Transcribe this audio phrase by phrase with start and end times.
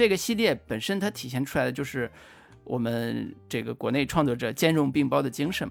[0.00, 2.10] 这个系列本身它体现出来的就是
[2.64, 5.70] 我们这个国内创作者兼容并包的精神。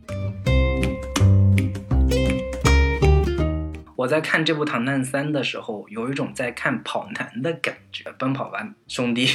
[3.96, 9.26] 我在看这部《唐探三》的时候，有一种在看跑男的感觉，《奔跑吧兄弟》。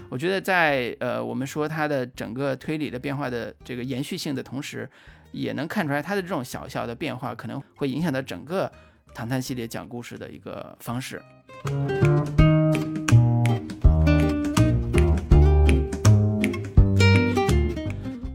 [0.10, 4.86] 我觉得在呃，我们说它的整个推理的变化的这个延续性的同时，
[5.32, 8.70] 也能看出来它的这种小小的变化可能会影响到整个
[9.18, 11.20] 唐探系列讲故事的一个方式。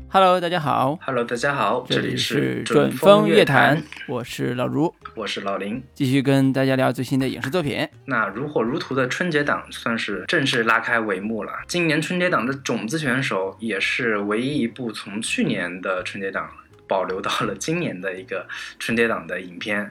[0.10, 1.00] Hello，大家好。
[1.06, 7.88] Hello，大家好，这里是准风乐坛，我是老卢，我是老林，继续跟大家聊最新的影视作品。
[8.04, 11.54] 那如火如荼的春节档算是正式拉开帷幕了。
[11.66, 16.50] 今年春节档的种子选手也是唯一一部从去年的春节档
[16.90, 18.46] 保留到了今年的一个
[18.78, 19.90] 春节档的影片。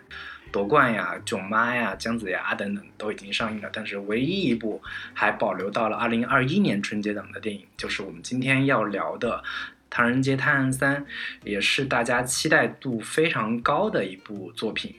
[0.53, 4.81] 夺冠呀、囧妈呀、姜子牙等等都已经上映了，但是唯一一部
[5.15, 9.39] 还保留到了二零二一年春节档的电影，就是我们今天要聊的
[9.89, 11.03] 《唐人街探案三》，
[11.43, 14.95] 也是大家期待度非常高的一部作品，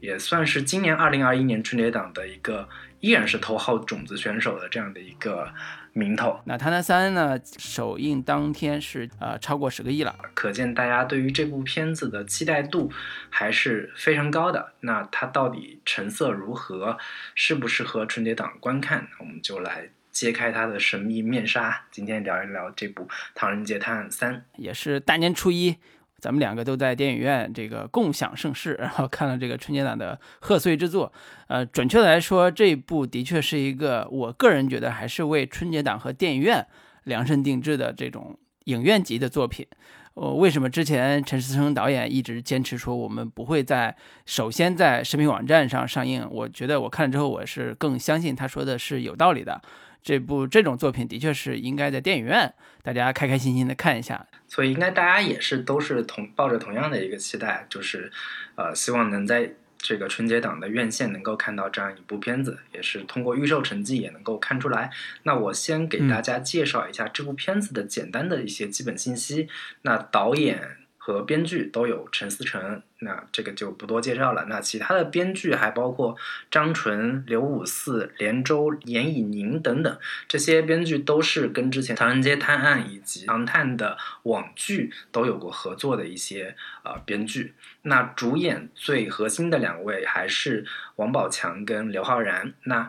[0.00, 2.68] 也算是今年二零二一年春节档的一个
[3.00, 5.52] 依然是头号种子选手的这样的一个
[5.92, 6.40] 名头。
[6.44, 12.90] 那《唐探三》呢，首映当天是呃超过十个亿了，可见大家对于这部片子的期待度
[13.30, 14.72] 还是非常高的。
[14.80, 16.98] 那它到底成色如何，
[17.34, 19.08] 适不适合春节档观看？
[19.18, 21.84] 我们就来揭开它的神秘面纱。
[21.90, 23.04] 今天聊一聊这部
[23.34, 25.76] 《唐人街探案三》，也是大年初一，
[26.22, 31.12] 咱们两个都在电影院这个共享盛世，然后看了这个春节档的贺岁之作。
[31.48, 36.64] 呃，准确的来说，这一部的确是一个我个人觉得还是为春节档和电影院
[37.02, 39.66] 量身定制的这种影院级的作品。
[40.14, 46.24] 呃，为什么之前陈思诚导演一直坚持说我们不会在首先在视频网站上上映？
[46.30, 49.60] 我觉得我看了之后，我是更相信他说的是有道理的。
[50.02, 52.52] 这部这种作品的确是应该在电影院
[52.82, 54.26] 大家开开心心的看一下。
[54.48, 58.10] 所以应该大家也是都是同抱着同样的一个期待，就是
[58.56, 64.90] 呃希望能在这个春节档的院线能够看到这样一部片子，也是通过预售成绩也能够看出来。
[65.22, 69.48] 那我先给大家介绍一下这部片子的简单的一些基本信息。
[69.82, 74.46] 那导演和编剧都有陈思诚，那这个就不多介绍了。
[74.48, 76.16] 那其他的编剧还包括
[76.48, 79.98] 张纯、刘五四、连州、严以宁等等，
[80.28, 86.54] 这些编剧都是跟之前《唐人街探案》以及《唐探》的网剧都有过合作的一些
[86.84, 87.54] 呃编剧。
[87.82, 90.64] 那主演最核心的两位还是
[90.94, 92.54] 王宝强跟刘昊然。
[92.62, 92.88] 那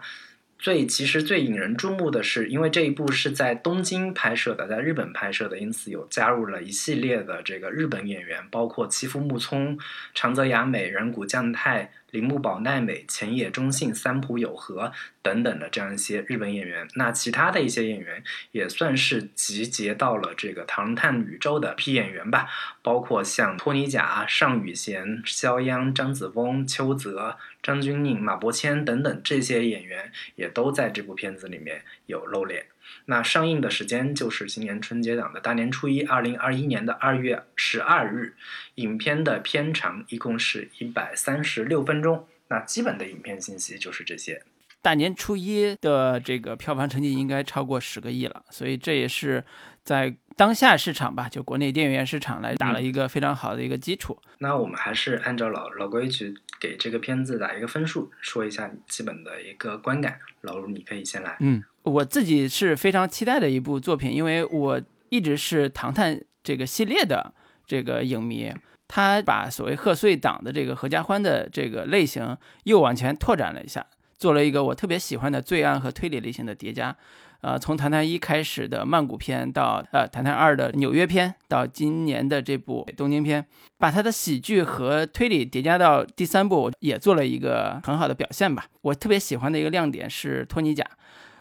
[0.63, 9.77] 最其实最引人注目的是，因为这一部是在东京拍摄的，在日本拍摄的，因此有加入了一系列的这个日本演员，包括妻夫木聪、
[10.13, 14.91] 长泽雅美、人谷将太、铃木保奈美、前野忠信、三浦友和
[15.23, 16.87] 等等的这样一些日本演员。
[16.93, 22.47] 那其他的一些演员也算是集结到了这个唐探宇宙的批演员吧，
[22.83, 27.37] 包括像托尼贾、尚宇贤、肖央、张子枫、邱泽。
[27.63, 32.65] 张钧甯、马伯骞等等这些演员也都在这部片子里面有露脸。
[33.05, 38.35] 那上映的时间就是今年春节档的大年初一，二零二一年的二月十二日。
[38.75, 42.27] 影片的片长一共是一百三十六分钟。
[42.47, 44.41] 那基本的影片信息就是这些。
[44.81, 49.43] 大年初一的这个票房成绩应该超过十个亿了，所以这也是
[49.83, 54.17] 在当下市场吧，就国内电影院市场来打了一个非常好的一个基础。
[54.39, 56.33] 那我们还是按照老老规矩。
[56.59, 60.17] 给这个片子打一个分数，说一下你基本的一个观感。
[60.39, 61.35] 老卢，你可以先来。
[61.41, 67.33] 嗯，我自己是非常期待的一部作品，因为我一直是《唐探》这个系列的
[67.65, 68.53] 这个影迷。
[68.87, 73.83] 他把所谓贺岁档的这个合家欢的这个类型又往前拓展了一下，
[74.17, 76.95] 做了一个我特别喜欢的罪案和推理类型的叠加。
[77.41, 83.45] 呃，从《唐探一》开始的曼谷篇，到呃《唐探二》的纽约篇，到今年的这部东京篇，
[83.77, 88.67] 把它的喜剧和推理叠加到第三部，也做了一个很好的表现吧。
[88.81, 90.85] 我特别喜欢的一个亮点是托尼贾，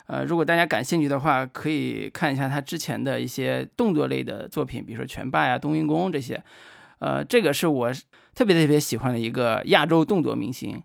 [0.06, 6.42] 呃，如果大家感兴趣的话，可以看一下他之前的一些动作类的作品，比如说《拳霸》呀、《冬阴功》这些。
[6.98, 7.92] 呃，这个是我
[8.34, 10.82] 特别特别喜欢的一个亚洲动作明星。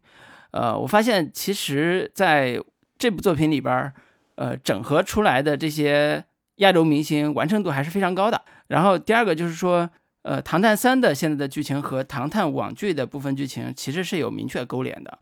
[0.51, 2.61] 呃，我发现其实在
[2.97, 3.93] 这部作品里边。
[4.39, 6.23] 呃，整合出来的这些
[6.57, 8.39] 亚洲明星完成度还是非常高的。
[8.67, 9.89] 然后第二个就是说，
[10.21, 15.17] 呃，《唐探三》的现在的剧情和《唐探》网剧的部分剧情其实是有明确勾连的。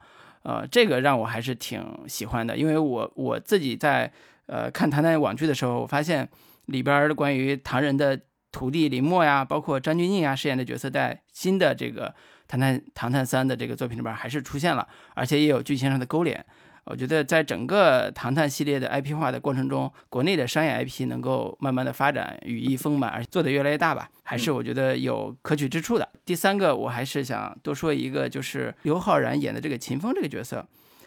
[0.45, 4.12] 呃，这个让我还是挺喜欢的，因为我我自己在
[4.45, 6.30] 呃看《唐探》网剧的时候，我发现
[6.68, 8.19] 里边关于唐人的
[8.51, 12.13] 徒弟林默呀，包括张钧甯啊饰演的角色，在新的这个
[12.47, 16.45] 唐探唐探三的这个作品里边还是出现了，而且也有剧情上的勾连。
[16.85, 26.07] 我觉得在整个唐探系列的 IP 化的过程中，国内的商业 IP 能够慢慢的发展，羽翼丰满，而且做得越来越大吧，还是我觉得有可取之处的。
[26.23, 30.63] 第三个，我还是想多说一个，就是刘昊然演的这个秦风这个角色，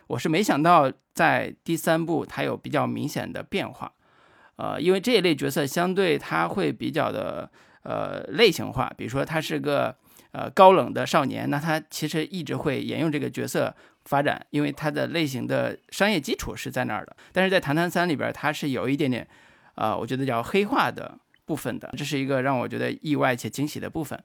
[0.08, 3.92] 我是没想到在第三部他有比较明显的变化，
[4.56, 7.48] 呃，因为这一类角色相对他会比较的
[7.84, 9.94] 呃类型化，比如说他是个
[10.32, 13.72] 呃高冷的少年，那他其实一直会沿用这个角色。
[14.08, 19.28] 发展，因为它的类型的商业基础是在那儿的，但是在《唐探三》里边，它是有一点点，
[19.74, 24.18] 呃，我觉得叫黑化的部分的，这是一个让我觉得意外且惊喜的部分。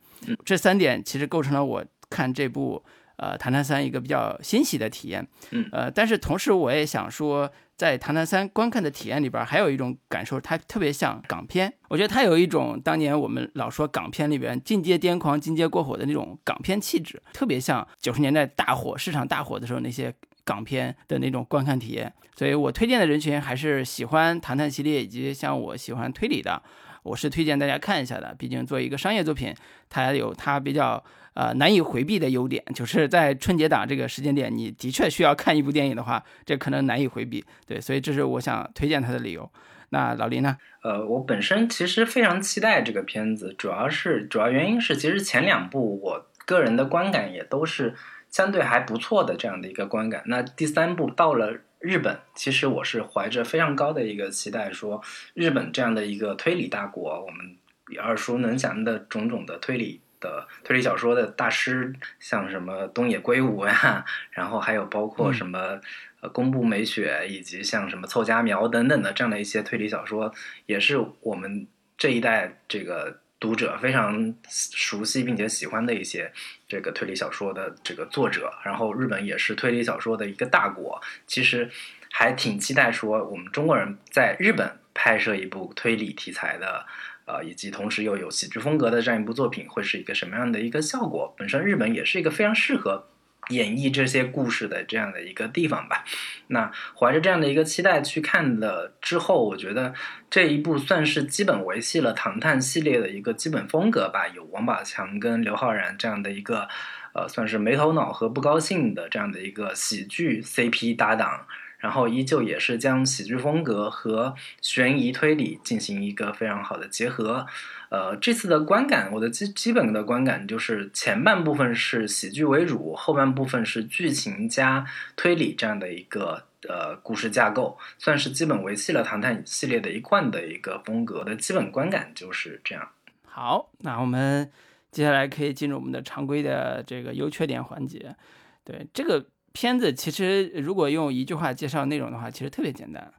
[0.45, 2.81] 这三点其实构成了我看这部
[3.23, 5.27] 呃《唐探三》一个比较欣喜的体验。
[5.71, 7.51] 呃，但是同时我也想说。
[7.75, 11.73] 在《唐探三》观看的体验里边，还有一种感受，它特别像港片。
[11.89, 20.13] 我觉得它有一种当年我们老说港片里边进阶癫狂、进阶过火的那种港片气质，特别像九十年代大火、市场大火的时候那些
[20.45, 22.13] 港片的那种观看体验。
[22.35, 26.61] 所以我推荐的人群还是喜欢唐探系列以及像我喜欢推理的，
[27.03, 28.33] 我是推荐大家看一下的。
[28.39, 29.53] 毕竟做一个商业作品，
[29.89, 31.03] 它有它比较。
[31.35, 37.44] 呃，难以回避的优点，就是在春节档这个时间点，你的确需要看一部电影的话，这可能难以回避。
[37.65, 39.51] 对，所以这是我想推荐它的理由。
[39.89, 40.55] 那老林呢？
[40.83, 47.95] 呃，我本身其实非常期待这个片子，主要是主要原因是，其实前两部我个人的观感也都是
[48.29, 50.21] 相对还不错的这样的一个观感。
[50.27, 55.03] 那第三部到了日本，其实我是怀着非常高的一个期待，说
[55.33, 57.57] 日本这样的一个推理大国，我们
[58.01, 60.00] 耳熟能详的种种的推理。
[60.21, 65.81] 的推理小说的大师，像什么东野圭吾呀，然后还有包括什么
[66.21, 70.33] 呃宫部美雪，以及像什么凑佳苗等等的这样的一些推理小说，
[70.65, 76.31] 也是我们这一代这个读者非常熟悉并且喜欢的一些
[76.66, 78.50] 这个推理小说的这个作者。
[78.63, 81.69] 然后日本也是推理小说的一个大国，其实
[82.10, 86.86] 还挺期待说我们中国人在日本拍摄一部推理题材的。
[87.25, 91.34] 呃，以及同时又有喜剧风格的这样一部作品，会是一个什么样的一个效果？
[91.38, 93.07] 本身日本也是一个非常适合
[93.50, 96.04] 演绎这些故事的这样的一个地方吧。
[96.48, 99.94] 那怀着这样的一个期待去看了之后，我觉得
[100.30, 104.28] 这一部算是基本维系了唐探系列的一个基本风格吧。
[104.28, 106.68] 有王宝强跟刘昊然这样的一个
[107.13, 111.45] 呃，算是没头脑和不高兴的这样的一个喜剧 CP 搭档。
[111.78, 117.45] 然后依旧也是将喜剧风格和悬疑推理进行一个非常好的结合，
[117.94, 124.84] 呃，这次的观感，我的基基本的观感就是前半部分是喜剧为主，后半部分是剧情加
[125.16, 132.90] 推理这样的一个呃故事架构，算是基本维系了唐探系列的一贯的一个风格的基本观感就是这样。
[133.25, 134.51] 好，那我们
[134.90, 138.16] 接下来可以进入我们的常规的这个优缺点环节，
[138.63, 139.24] 对这个。
[139.56, 143.13] 片子其实如果用一句话介绍内容的话，其实特别简单，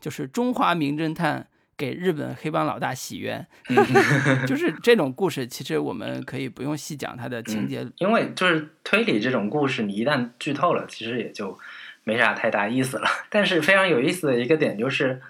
[0.00, 1.48] 就是中华名侦探
[1.80, 3.46] 给日本黑帮老大洗冤，
[4.46, 11.58] 就是这种故事，其实我们可以不用细讲它的情节，因为就是推理这种故事，你一旦剧透了，其实也就
[12.04, 13.08] 没啥太大意思了。
[13.30, 15.22] 但是非常有意思的一个点就是，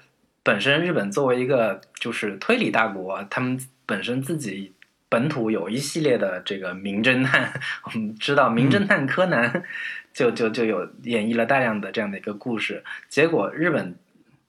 [0.43, 3.57] 本身日本作为一个就是推理大国，他们
[3.87, 4.73] 本身自己。
[5.09, 7.53] 本土有一系列的这个名侦探，
[7.83, 9.65] 我们知道名侦探柯南，
[10.15, 13.95] 就就就有演绎了大量的这样的一个故事，结果日本。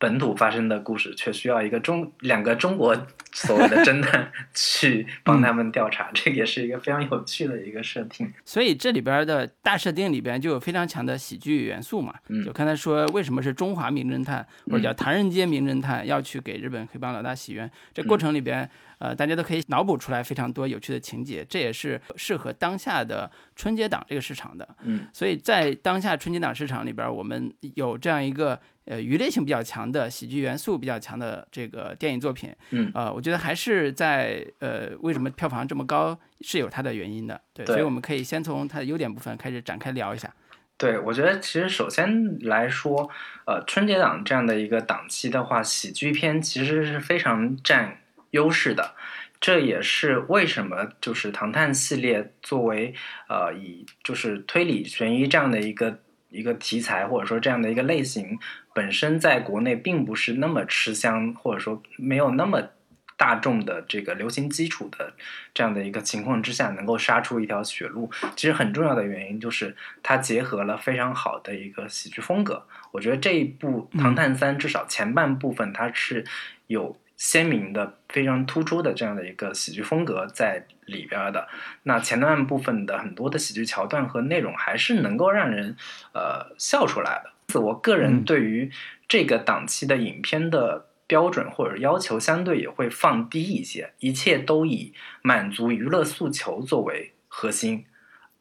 [0.01, 2.95] 本土发生的故事，却需要一个中两个中国
[3.33, 8.33] 所谓的侦探 去帮他们调查，这也是一个非常有趣的一个设定。
[8.43, 12.15] 所以这里边的大设定里边就有非常强的喜剧元素嘛。
[12.43, 18.67] 就刚才说为什么是中华名侦探或者叫唐人街名侦探要去给日本黑帮老大洗冤，这过程里边
[19.01, 24.65] 呃大家都可以脑补出来非常多有趣的情节，这也是适合当下的春节档这个市场的。
[24.83, 28.57] 嗯，所以在当下春节档市场里边，我们有这样一个。
[28.85, 40.33] 呃，娱乐性比较强的喜剧元素比较强的这个电影作品，嗯，呃，我觉得还是在呃，为什么票房这么高是有它的原因的，对，所以我们可以先从它的优点部分开始展开聊一下。
[40.77, 43.07] 对，我觉得其实首先来说，
[43.45, 47.99] 呃，春节档这样的一个档期的话，喜剧片其实是非常占
[48.31, 48.95] 优势的，
[49.39, 52.93] 这也是为什么就是《唐探》系列作为
[53.29, 55.99] 呃以就是推理悬疑这样的一个。
[56.33, 58.39] 一个题材或者说这样的一个类型，
[58.73, 62.69] 本身在国内并不是那么吃香，或者说没有那么
[63.17, 65.13] 大众的这个流行基础的
[65.53, 72.65] 这样的一个情况之下，能够杀出一条血路，其实很重要的原因就是它结合了非常好的一个喜剧风格。
[72.93, 76.25] 我觉得这一部《唐探三》至少前半部分它是
[76.67, 81.47] 有鲜明的、非常突出的这样的一个喜剧风格在里边的。
[81.83, 85.77] 那前段部分的很多的喜剧桥段和内容还是能够让人
[86.15, 87.59] 呃笑出来的。
[87.59, 88.71] 我个人对于
[89.07, 97.85] 这个档期的影片的标准或者要求相对也会放低一些，一切都以满足娱乐诉求作为核心。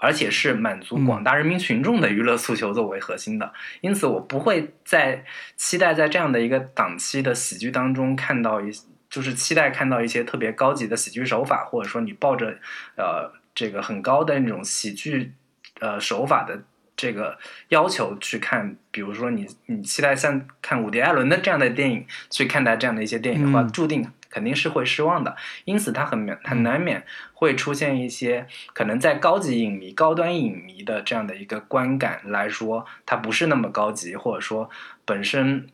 [0.00, 3.52] 而且是满足广大人民群众的娱乐诉求作为核心的，
[3.82, 5.24] 因此我不会在
[5.56, 8.72] 期待在这样的一个档期的喜剧当中看到一，
[9.10, 12.58] 就是期待看到一些特别高级的喜剧手法，或者说你抱着
[12.96, 15.32] 呃这个很高的那种喜剧
[15.80, 16.62] 呃手法的
[16.96, 17.38] 这个
[17.68, 24.10] 要求去看，比如说你你期待像看伍迪·艾伦的这样的电影去看待这样的一些电影的话，注定。
[24.30, 34.70] 肯定是会失望的，因此它很很难免会出现一些可能在高级影迷、高端影迷的这样的一个观感来说，它不是那么高级，或者说
[35.04, 35.66] 本身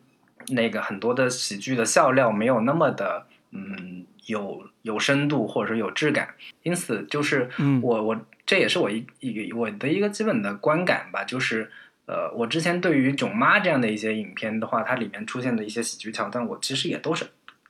[0.48, 7.50] 那个很多的喜剧的笑料没有那么的嗯有有深度或者说有质感，因此就是
[7.82, 11.70] 我我这也是我一一我的一个基本的观感吧，就是
[12.06, 17.26] 呃我之前对于《囧妈》这样的一些影片的话，它里面出现的一些喜剧桥段，我其实也都是。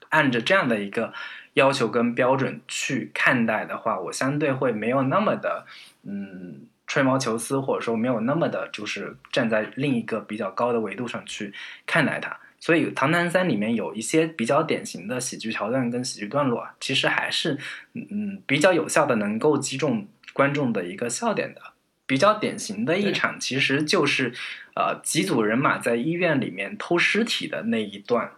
[0.09, 1.13] 按着这样的一个
[1.53, 5.65] 要求跟标准去看待的话，我相对会没有那么的
[6.03, 11.53] 嗯吹毛求疵，或者说没有那么的，就是站在另一个比较高的维度上去
[11.85, 12.37] 看待它。
[12.59, 17.57] 所以《唐探三》里面有一些比较典型的喜剧桥段跟喜剧段落，其实还是
[17.93, 21.61] 嗯比较有效的，能够击中观众的一个笑点的。
[22.07, 24.33] 比较典型的一场，其实就是
[24.75, 28.31] 呃几组人马在医院里面偷尸体的那一段。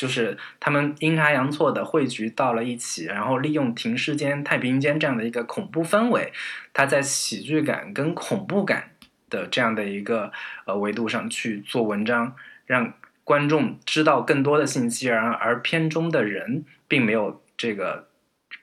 [0.00, 6.32] 就是他们阴差阳错的汇聚到了一起，然后利用停尸间、太平间这样的一个恐怖氛围，
[6.72, 8.92] 他在喜剧感跟恐怖感
[9.28, 10.32] 的这样的一个
[10.64, 18.08] 呃维度上去做文章，让观众知道更多的信息，而而片中的人并没有这个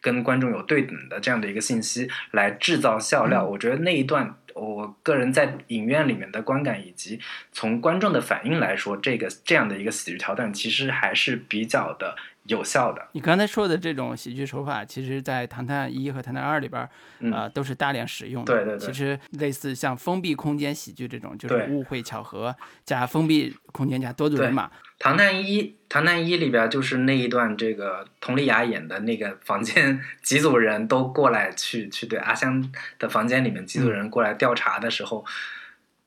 [0.01, 3.45] 跟观众有对等的这样的一个信息来制造笑料。
[3.45, 4.35] 我觉得那一段。
[4.59, 7.19] 我个人在影院里面的观感，以及
[7.51, 13.07] 从观众的反应来说，这个这样的一个喜剧桥段，其实还是比较的有效的。
[13.11, 16.89] 你刚才说的这种喜剧手法，其实，在《唐探一》和《唐探二》里边，
[17.31, 18.53] 啊，都是大量使用的。
[18.53, 18.87] 对对对。
[18.87, 24.67] 其实类似像封闭空间喜剧这种，就是误会、巧合加封闭空间加多组人马。
[24.99, 35.23] 《唐探一》《唐探一》里边就是那一段，这个佟丽娅演的那个房间，几组人都过来去去对阿香的房间里面，几组人过来调查的时候，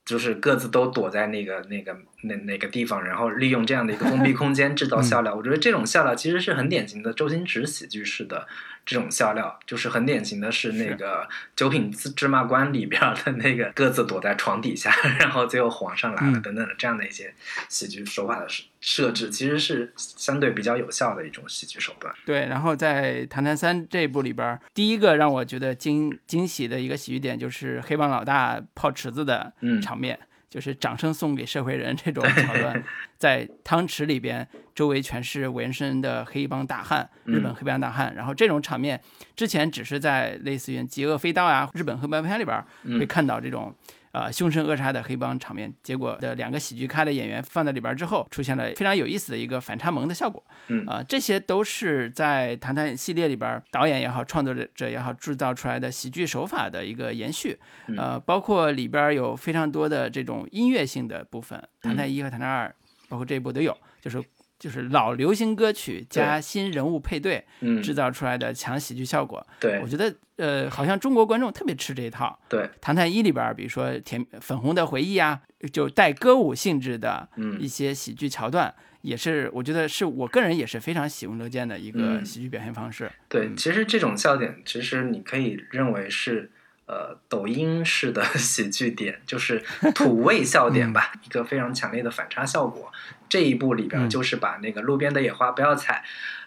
[0.05, 5.35] 就是各自都躲在那个那个那那个地方，然后利用这样的一个封闭空间制造笑料。
[5.35, 8.49] 我觉得这种笑料其实是很典型的周星驰喜剧式的。
[8.87, 11.23] 这种笑料就是很典型的，是那个
[11.55, 17.33] 《九品芝麻官》里边的那个各自躲在床底下， 然后最后皇上来了等等的这样的一些
[17.69, 22.13] 喜剧手法的设设置，其实是相对比较有效的一种喜剧手段。
[22.25, 30.19] 对，然后在《唐探三》这一部里边，第一个让我觉得惊惊喜的一个喜剧点，就是黑帮老大泡池子的场面。
[30.51, 32.85] 就是掌声送给社会人这种桥段，
[33.17, 38.13] 在汤池里边，周围全是纹身的黑帮大汉，日本黑帮大汉。
[38.17, 39.01] 然后这种场面
[39.37, 42.63] 之前只是在类似于《极恶飞刀》啊，日本黑帮片里边
[42.99, 43.75] 会看到这种。
[44.13, 50.45] 啊，凶神恶煞的黑帮场面，结果的两个喜剧咖的演员放在里边之后，出现了非常有意思的一个反差萌的效果。
[50.69, 57.59] 嗯啊，这些都是在《谈谈》系列里边导演也好，创作者也好制造出来的喜剧手法的一个延续。
[57.97, 62.69] 呃，包括里边有非常多的这种音乐性的部分，《谈谈一》和《谈谈二》，
[63.09, 64.23] 包括这一部都有，就是。
[64.61, 67.43] 就是老流行歌曲加新人物配对，
[67.83, 69.43] 制造出来的强喜剧效果。
[69.59, 72.39] 对，我觉得呃，好像中国观众特别吃这一套。
[72.49, 75.41] 对，《唐探一》里边，比如说甜粉红的回忆啊，
[75.73, 77.29] 就带歌舞性质的
[77.59, 83.11] 一些喜剧桥段，也是我觉得是我个人也是非常喜闻乐见的一个喜剧表现方式。
[83.29, 86.51] 对，其实这种笑点，其实你可以认为是。
[86.87, 89.63] 呃，抖音式的 喜剧点就是
[89.95, 92.93] 土味笑点吧，一个非常强烈的反差效果。
[93.29, 96.03] 这一部里边就是把那个路边的野花不要采，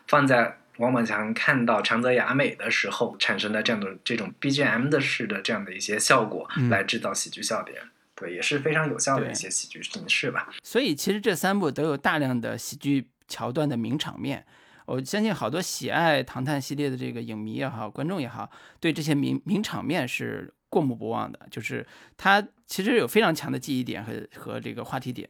[0.05, 7.77] 放在王宝强看到长泽雅美的时候产生的这样的这种 BGM 的式的这样的一些效果，来制造喜剧笑点。
[8.15, 10.49] 对，也是非常有效的一些喜剧形式吧。
[10.61, 14.45] 所以其实这三部都有大量的喜剧桥段的名场面。
[14.85, 18.49] 我相信好多喜爱《唐探》系列的这个影迷也好，观众也好，
[18.79, 21.39] 对这些名名场面是过目不忘的。
[21.49, 21.85] 就是
[22.17, 25.29] 它其实有非常强的记忆点和和这个话题点。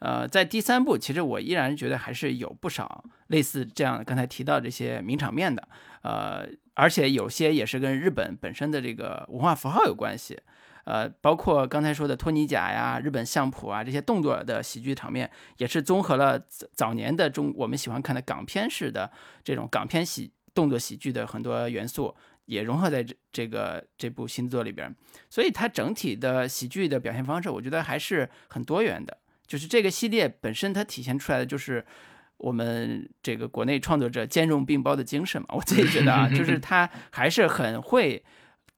[0.00, 5.66] 呃，在第三部，其实我依然觉得还是有不少类似这样刚才提到这些名场面的。
[6.02, 10.38] 呃，而且有些也是跟日本本身的这个文化符号有关系。
[10.84, 16.38] 呃，包括刚才说的托尼贾呀、日本相扑啊这些动作的喜剧场面，也是综合了
[16.72, 19.10] 早年的中我们喜欢看的港片式的
[19.42, 24.94] 这种港片喜动作喜剧的很多元素，也融合在这这个这部新作里边。
[25.30, 29.16] 所以它整体的喜剧的表现方式，我觉得还是很多元的。
[29.46, 31.84] 就是这个系列本身，它体现出来的就是
[32.38, 35.48] 我们这个国内创作者兼容并包的精神嘛。
[35.50, 38.22] 我自己觉得啊，就 是他还是很会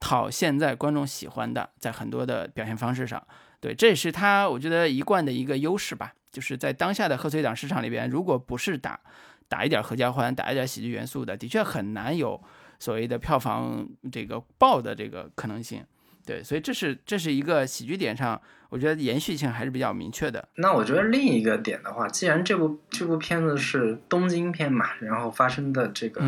[0.00, 3.24] 讨现在观众喜欢的，在很多的表现方式上，
[3.60, 6.12] 对，这也是他我觉得一贯的一个优势吧。
[6.32, 9.00] 就是在当下的贺岁档市场里边，如果不是打
[9.48, 12.38] 打一点合家欢，打一点喜剧元素的，的确很难有
[12.78, 15.82] 所谓的票房这个爆的这个可能性。
[16.26, 20.48] 对，所以这是这是一个喜剧点上，我觉得延续性还是比较明确的。
[20.56, 26.20] 那我觉得另一个点的话，既然这部这部片子是东京片嘛，然后发生的这个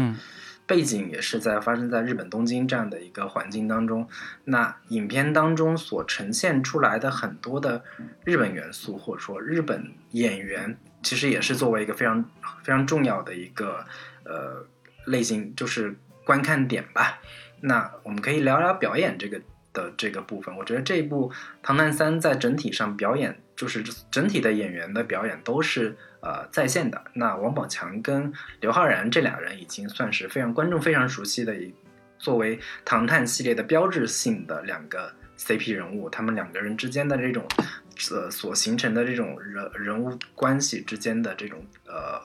[0.67, 4.09] 背景也是在发生在日本东京这样的一个环境当中，
[4.45, 7.83] 那影片当中所呈现出来的很多的
[8.25, 12.23] 日本元素，或者说日本演员，其实也是作为一个非常
[12.63, 13.85] 非常重要的一个
[14.25, 14.65] 呃
[15.07, 17.19] 类型，就是观看点吧。
[17.61, 19.41] 那我们可以聊聊表演这个。
[19.79, 21.31] 的这个部分，我觉得这一部
[21.63, 27.01] 《唐探三》在整体上表演，就是整体的演员的表演都是呃在线的。
[27.15, 31.73] 那王宝强跟刘昊然这俩人已经算是非常观众非常熟悉的，一
[32.19, 37.47] 作为唐探系列的标志性的两个 CP 人物，他们两个人之间的这种
[38.11, 42.21] 呃所形成的这种人人物关系之间的这种呃。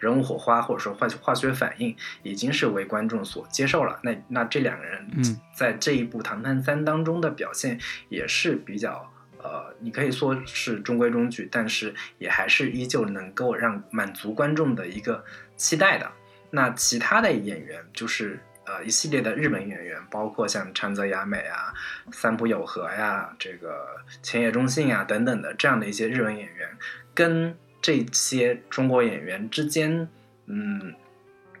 [0.00, 4.00] 人物火花或者说化化学反应已经是为观众所接受了。
[4.02, 5.06] 那那这两个人
[5.54, 7.78] 在这一部《唐探三》当中的表现
[8.08, 9.08] 也是比较
[9.42, 15.22] 呃，你可以说是中规中矩，但是也还是依旧能够让满足观众的一个
[15.54, 16.10] 期待的。
[16.50, 21.72] 那其他的演员就是呃一系列的日本演员，包括像长泽雅美啊、
[22.10, 23.86] 三浦友和呀、这个
[24.22, 26.68] 前野忠信呀等等的这样的一些日本演员
[27.14, 27.54] 跟。
[27.80, 30.08] 这些中国演员之间，
[30.46, 30.94] 嗯，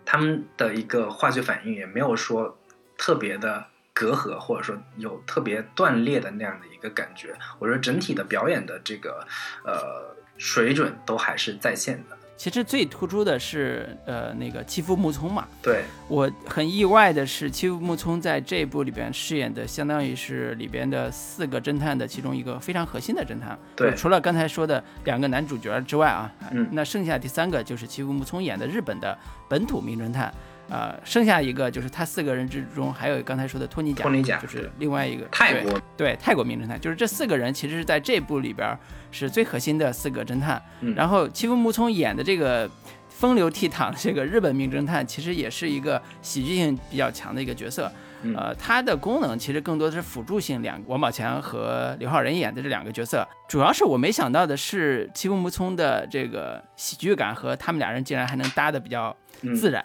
[0.04, 2.58] 他们的一个化学反应也没有说
[2.98, 7.34] 特别的隔阂，或者说有特别断裂的那样的一个感觉。
[7.58, 9.26] 我觉得整体的表演的这个
[9.64, 12.18] 呃水准都还是在线的。
[12.40, 15.46] 其实最突出的是，呃，那个欺负木聪嘛。
[15.60, 23.58] 对，我很意外的是，欺负木聪在这一部里边饰演的，相当于是里边的四个侦探的其中一个非常核心的侦探。
[23.76, 30.32] 对，除了刚才说的两个男主角之外啊，嗯，那剩下第三个就是欺负木聪演的日本的本土名侦探。
[30.70, 38.78] 呃，剩下一个就是他四个人之中，还有刚才说的托尼贾，托尼贾就是另外一个泰国，对泰国名侦探，就是这四个人其实是在这部里边
[39.10, 40.62] 是最核心的四个侦探。
[40.80, 42.70] 嗯，然后欺负木聪演的这个
[43.08, 47.90] 风流倜傥的这个日本名侦探，其实也是一个喜剧性比较强的一个角色。
[48.36, 50.62] 呃，它的功能其实更多的是辅助性。
[50.62, 59.16] 两王宝强和刘昊然演的这两个角色，主要是我没想到的是欺负木聪的这个喜剧感和他们俩人竟然还能搭的比较。
[59.58, 59.82] 自然，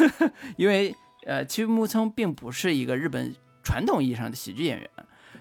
[0.58, 4.90] 因为呃，其实木聪并不是一个日本传统意义上的喜剧演员，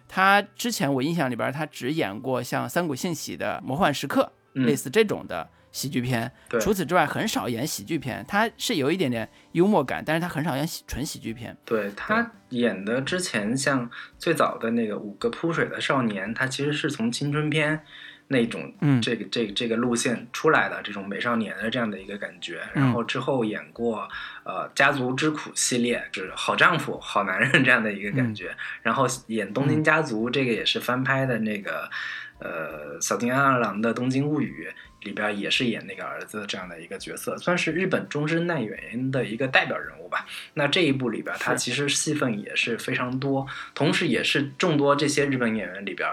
[0.07, 4.31] 他之前我印象里边，他只演过像三谷幸喜的《魔幻时刻》
[4.65, 8.25] 类似这种的喜剧片，除此之外很少演喜剧片。
[8.27, 11.55] 他是有一点点幽默感，但是他很少演喜纯喜剧片。
[11.65, 17.83] 对他演的之前像最早的那个《五个扑水的少年》，他其实是从青春片。
[18.31, 24.07] 那种，这个这个这个路线出来的这种美少年的这样的一个感觉，然后之后演过
[24.43, 31.89] 呃家族之苦系列，就是好丈夫、好男人这样的一个感觉，然后演东京家族这个也是翻拍的那个
[32.37, 34.67] 呃小津安二郎的《东京物语》
[35.03, 40.25] 里边也是演那个儿子这样的一个角色，算是日本中生代演员的一个代表人物吧。
[40.53, 46.07] 那这一部里边他其实戏份也是非常多，同时也是众多这些日本演员里边。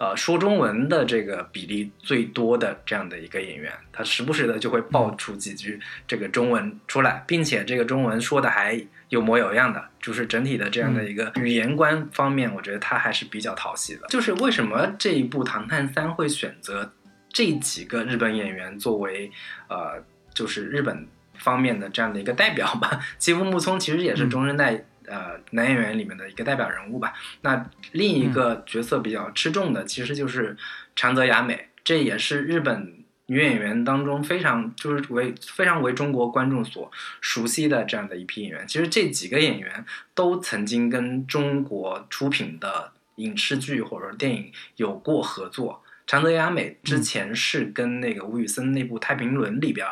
[0.00, 14.06] 呃，说中文的这个比例最多的这样的一个演员，他时不时的就会爆出几句这个中文出来，并且这个中文说的还有模有样的，就是整体的这样的一个语言观方面，我觉得他还是比较讨喜的。
[14.08, 16.92] 就是为什么这一部《唐探三》会选择
[17.32, 19.30] 这几个日本演员作为
[19.68, 20.02] 呃，
[20.34, 23.00] 就是日本方面的这样的一个代表吧？
[23.18, 24.84] 吉夫木聪其实也是中生代。
[25.10, 27.14] 呃，男演员里面的一个代表人物吧。
[27.40, 30.54] 那另一个角色比较吃重的，其实就是
[30.94, 38.68] 长泽雅美，这也是日本女演员当中非常就是为非常为中国观众所熟悉的这样的一批演员。
[38.68, 39.82] 其实这几个演员
[40.14, 45.82] 都曾经跟中国出品的影视剧或者电影有过合作。
[46.08, 49.86] 长泽雅美之前是跟那个吴宇森那部《太平轮》里边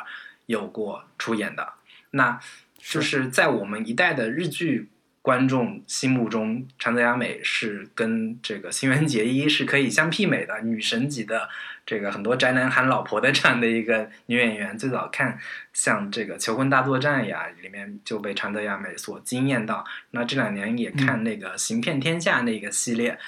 [0.47, 1.75] 有过出演的。
[2.11, 2.41] 那
[2.79, 4.89] 就是在我们一代的日剧。
[5.27, 11.49] 观众心目中长泽雅美是跟这个新垣结衣是可以相媲美的女神级的，
[11.85, 14.79] 这个很多宅男喊老婆的这样的一个女演员。
[14.79, 15.37] 最早看
[15.73, 19.85] 像这个《求婚大作战》呀，里面就被长泽雅美所惊艳到。
[20.13, 23.19] 那这两年也看那个《行骗天下》那个系列，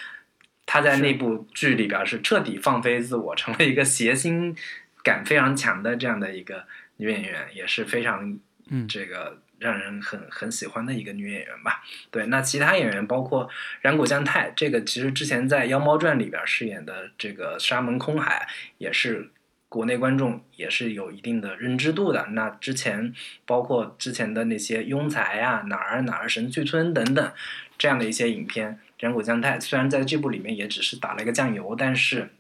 [0.69, 4.55] 她在那部剧里边是彻底放飞自我，成为一个谐星
[5.03, 6.67] 感非常强的这样的一个
[6.99, 9.41] 女演员，也是非常嗯这个。
[9.61, 13.51] 让人很很喜欢的一个女演员吧，对，那其他演员包括
[13.81, 18.47] 染谷将太，这个其实之前在《妖猫传》里边饰演的这个沙门空海，
[18.79, 19.33] 也是
[19.69, 22.25] 国内观众也是有一定的认知度的。
[22.31, 23.13] 那之前
[23.45, 27.33] 包括之前的那些庸才啊、哪儿哪儿神去村等等
[27.77, 32.31] 这样的一些影片，染谷将太虽然在这部里面也只是打了一个酱油，但是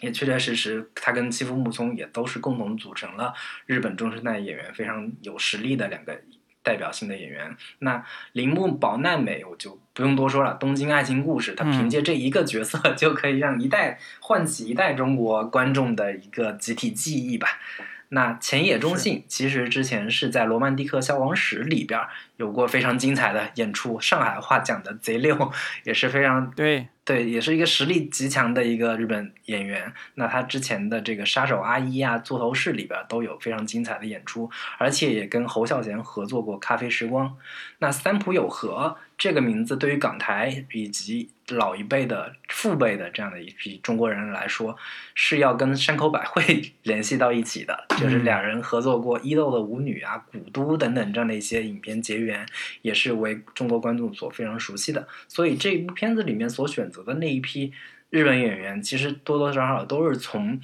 [0.00, 3.34] 也确确实实他跟妻夫木聪也都是共同组成了
[3.66, 6.20] 日本中生代演员非常有实力的两个。
[6.64, 17.48] 代表性的演员，那铃木保奈美我就不用多说了，《东京爱情故事》他凭借这一个角色就可以让一代唤起一代中国观众的一个集体记忆吧。
[18.14, 21.98] 那浅野忠信其实之前是在《罗曼蒂克消亡史》里边
[22.36, 25.50] 有过非常精彩的演出，上海话讲的贼溜，
[25.84, 26.88] 也是非常对。
[27.04, 29.92] 对，也是一个实力极强的一个日本演员。
[30.14, 34.48] 那他之前的这个杀手阿一啊、座头市里边都有非常精彩的演出，
[34.78, 37.26] 而且也跟侯孝贤合作过《咖啡时光》。
[37.78, 44.76] 那三浦友和这个名字对于港台以及老一辈的父辈的这样的一批中国人来说，
[45.14, 52.44] 是要跟山口百惠 联系到一起的，就是两人合作过《伊豆的舞女》啊、《古都》等等这样的一些影片结缘，
[52.82, 55.06] 也是为中国观众所非常熟悉的。
[55.28, 56.90] 所以这部片子里面所选。
[56.90, 57.72] 择的那一批
[58.10, 60.60] 日本演员，其实多多少少都是从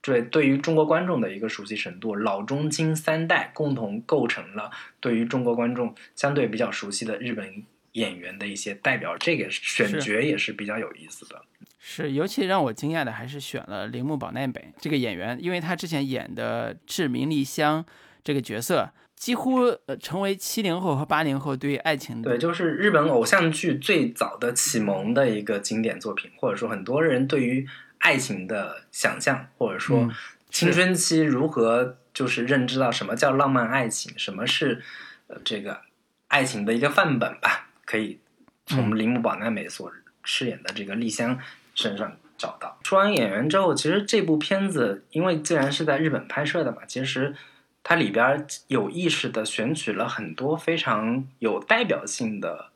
[0.00, 9.16] 对对于中国观众的一个熟悉程度，老中青三代共同构成了对于中国观众相对比较熟悉的日本演员的一些代表。
[9.18, 11.42] 这个选角也是比较有意思的。
[11.78, 17.84] 是，尤其让我惊讶的还是选了铃木保奈美这个演员，因为他之前演的志明丽香
[18.22, 18.90] 这个角色。
[19.16, 30.10] 几乎呃成为七零后和八零后对爱情对，就是日本偶像剧最早的启蒙的一个经典作品，或者说很多人对于爱情的想象，或者说
[30.48, 34.82] 青春期如何就是认知到什么叫浪漫爱情，什么是
[35.26, 35.82] 呃这个
[36.28, 38.18] 爱情的一个范本吧，可以
[38.66, 39.90] 从铃木保奈美所
[40.22, 41.38] 饰演的这个丽香
[41.74, 42.78] 身上找到。
[42.84, 47.34] 说完演员之后，其实这部片子因为既然是在日本拍摄的嘛，其实。
[47.82, 52.66] 它里边有意识的选取了很多非常有代表性的，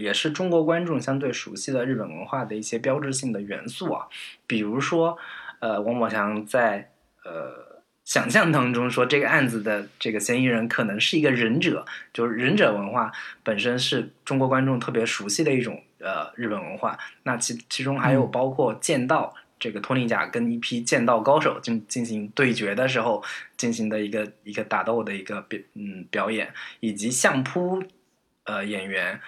[0.00, 4.08] 也是中国观众相对熟悉的日本文化的一些标志性的元素啊，
[4.48, 5.16] 比如说，
[5.60, 6.90] 呃，王宝强在
[7.24, 7.67] 呃
[8.08, 19.34] 想象当中说这个案子的这个嫌疑人可能是一个忍者，就是忍者文化本身是中国观众特别熟悉的一种呃日本文化，那其其中还有包括剑道。
[19.60, 23.22] 这个托尼贾跟一批剑道高手进进行对决的时候
[23.58, 27.82] 进行的一个一个打斗的一个表嗯表演，以及相扑
[28.44, 29.20] 呃演员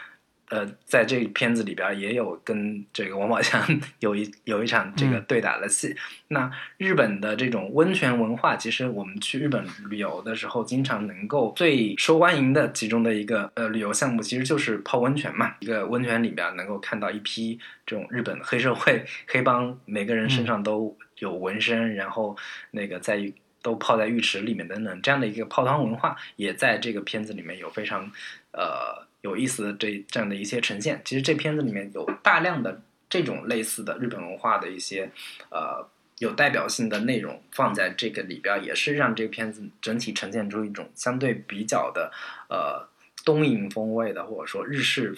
[0.51, 3.65] 呃在这片子里边也有跟这个王宝强
[4.01, 5.97] 有一有一场这个对打的戏。
[6.29, 15.55] 那日本的这种温泉文化，其实我们去日本旅游的时候，经常能够最受欢迎的其中的一个呃旅游项目，其实就是泡温泉嘛。
[15.61, 17.59] 一个温泉里边能够看到一批。
[17.87, 22.37] 这种日本黑社会黑帮，每个人身上都有纹身，然后
[22.71, 23.17] 那个在
[23.63, 28.11] 都泡在浴池里面等等，这样的一个泡汤文化，也在这个片子里面有非常
[28.53, 31.01] 呃有意思的这这样的一些呈现。
[31.05, 35.11] 其实这片子里面有大量的这种类似的日本文化的一些
[35.51, 42.13] 呃有代表性的内容放在这个里边，也是让这个片子整体呈现出一种相对比较的
[42.49, 42.89] 呃
[43.25, 45.17] 东瀛风味的，或者说日式。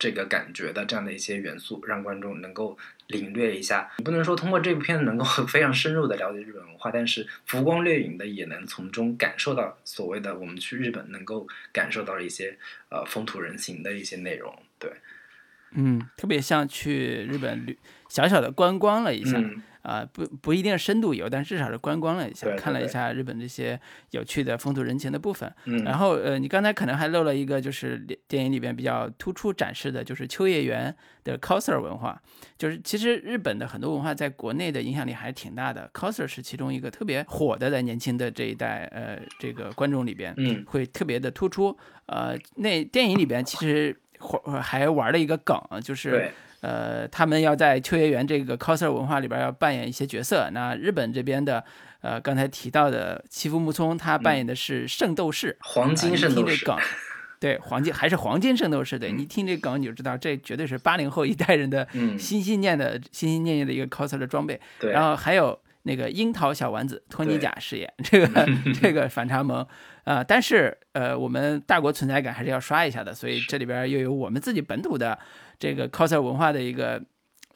[0.00, 3.90] 这个感觉的这样的一些元素，让观众能够领略一下。
[3.98, 12.56] 你不能说通过这部片子能够 非常深入的了解日本文化，但是浮光掠影的也能从中感受到所谓的我们去日本能够感受到一些
[12.90, 14.54] 呃风土人情的一些内容。
[14.78, 14.90] 对，
[15.72, 17.76] 嗯，特别像去日本旅
[18.08, 19.42] 小小的观光了一下。
[19.82, 25.52] 啊，不不一定深度游，但至少是观光了一下，看了一下日本这些有趣的风土人情的部分。
[25.64, 32.20] 嗯，然后呃，你刚才可能还漏了一个，就是电影里边比较突出展示的，就是秋叶原的 coser 文化。
[32.56, 41.76] 就是其实日本的很多文化在国内的影响力还是挺大的，coser 是其中一个特别火的，在年轻的这一代呃这个观众里边，嗯，会特别的突出。
[42.06, 43.96] 呃，那电影里边其实
[44.60, 46.32] 还玩了一个梗，就是。
[46.60, 50.50] 呃，他们要在秋叶原这个 coser 文化里边要扮演一些角色。
[50.52, 51.62] 那日本这边的，
[52.00, 56.66] 呃，刚才提到的妻夫木聪，他扮演的是圣斗士，黄金圣斗士。
[57.40, 58.98] 对，黄金还是黄金圣斗士。
[58.98, 61.86] 对你听这梗，你就知道这绝对是八零后一代人的
[62.18, 64.60] 心心念的、心心念念的一个 coser 的装备。
[64.80, 68.48] 对，然后还有那个樱桃小丸子托尼贾饰演这个
[68.82, 69.64] 这个反差萌
[70.08, 75.18] 啊，但是呃，我们大国存在感还是要刷一下的，所以这里边又有我们自己本土的
[75.58, 77.02] 这个 coser 文化的一个。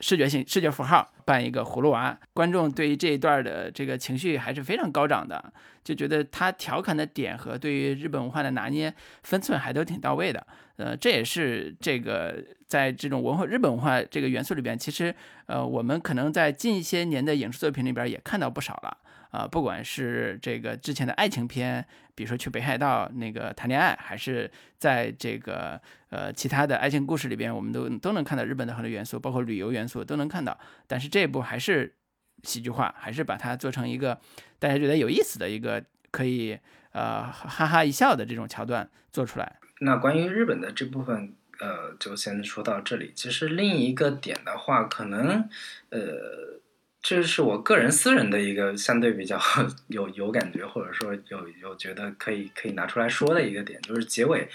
[0.01, 5.53] 视觉性视觉符号扮一个葫芦娃，观众对于这一段的这个情绪还是非常高涨的，
[5.85, 10.45] 就觉得他调侃的点和对于日本文化的拿捏分寸还都挺到位的。
[10.75, 15.15] 呃，这也是这个在这种文化日本文化这个元素里边，其实
[15.47, 18.99] 呃我们可能在近些年的影视作品里边也看到不少了。
[19.33, 30.61] 啊，不管是这个之前的爱情片，比如说去北海道那个谈恋爱，还是在这个呃其他的爱情故事里边，我们都都能看到日本的很多元素，包括旅游元素都能看到。
[30.87, 31.95] 但是这部还是
[32.43, 34.21] 喜剧化，还是把它做成一个
[34.59, 36.59] 大家觉得有意思的一个可以
[36.93, 39.57] 呃哈哈一笑的这种桥段做出来。
[39.81, 43.11] 那关于日本的这部分，呃，就先说到这里。
[43.15, 45.49] 其实另一个点的话，可能
[45.89, 46.61] 呃。
[47.03, 49.37] 这是我个人私人的一个相对比较
[49.89, 54.49] 有有感觉，或者说有有觉得可以可以拿出来说的一个点，就是结尾，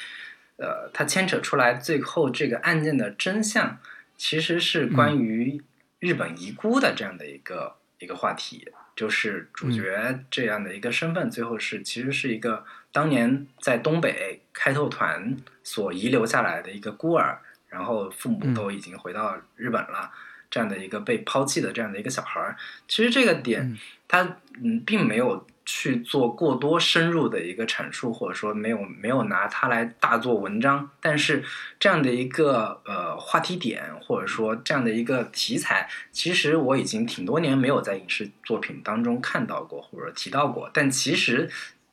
[0.55, 3.77] 呃，它牵扯出来最后这个案件的真相，
[4.15, 5.61] 其实是关于
[5.99, 20.13] 日本遗孤的这样的一个一个话题，就是主角这样的一个身份，最后是其实是一个当年在东北开拓团所遗留下来的一个孤儿，然后父母都已经回到日本了。
[20.49, 22.55] 这样的一个被抛弃的这样的一个小孩儿，
[22.87, 30.89] 其实这个点，他嗯并没有去做过多深入的一个阐述，或者说没有没有拿它来大做文章。
[31.01, 31.43] 但是
[31.77, 40.71] 这样的一个呃话题点，或者说这样的一个题材，其实我已经挺多年没有在影视作品当中看到过或者提到过。
[40.73, 41.49] 但其实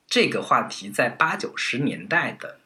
[0.06, 2.60] 这个话题在八九十年代的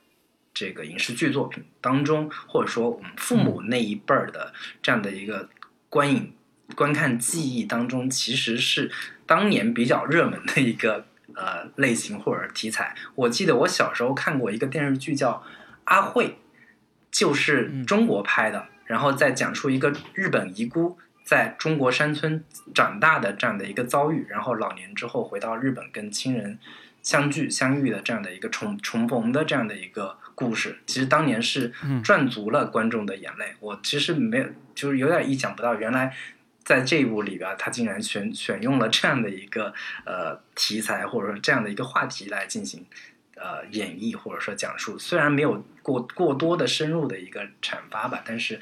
[0.52, 5.48] 这个影视剧作品当中，或者说我们父母那一辈儿的这样的一个。
[5.88, 6.32] 观影、
[6.74, 8.90] 观看记忆当中，其实是
[9.26, 12.94] 当年比较热门的一个呃类型或者题材。
[13.14, 15.32] 我记得我小时候看过一个电视剧叫
[15.84, 16.26] 《阿慧》，
[17.10, 26.58] 就是中国拍的，然后再讲述一个日本遗孤在中国山村长大的这样的一个遭遇，然后老年之后回到日本跟亲人
[27.02, 30.18] 相聚相遇的这样的一个重重逢的这样的一个。
[30.38, 31.72] 故事其实当年是
[32.04, 36.14] 赚足了观众的眼泪，我其实没有，就是有点意想不到，原来
[36.62, 39.74] 在这一部里边，他竟然选选用了这样的一个
[40.06, 42.86] 呃题材，或者说这样的一个话题来进行
[43.34, 44.96] 呃演绎或者说讲述。
[44.96, 48.60] 虽然没有过过多的深入的一个阐发吧，但是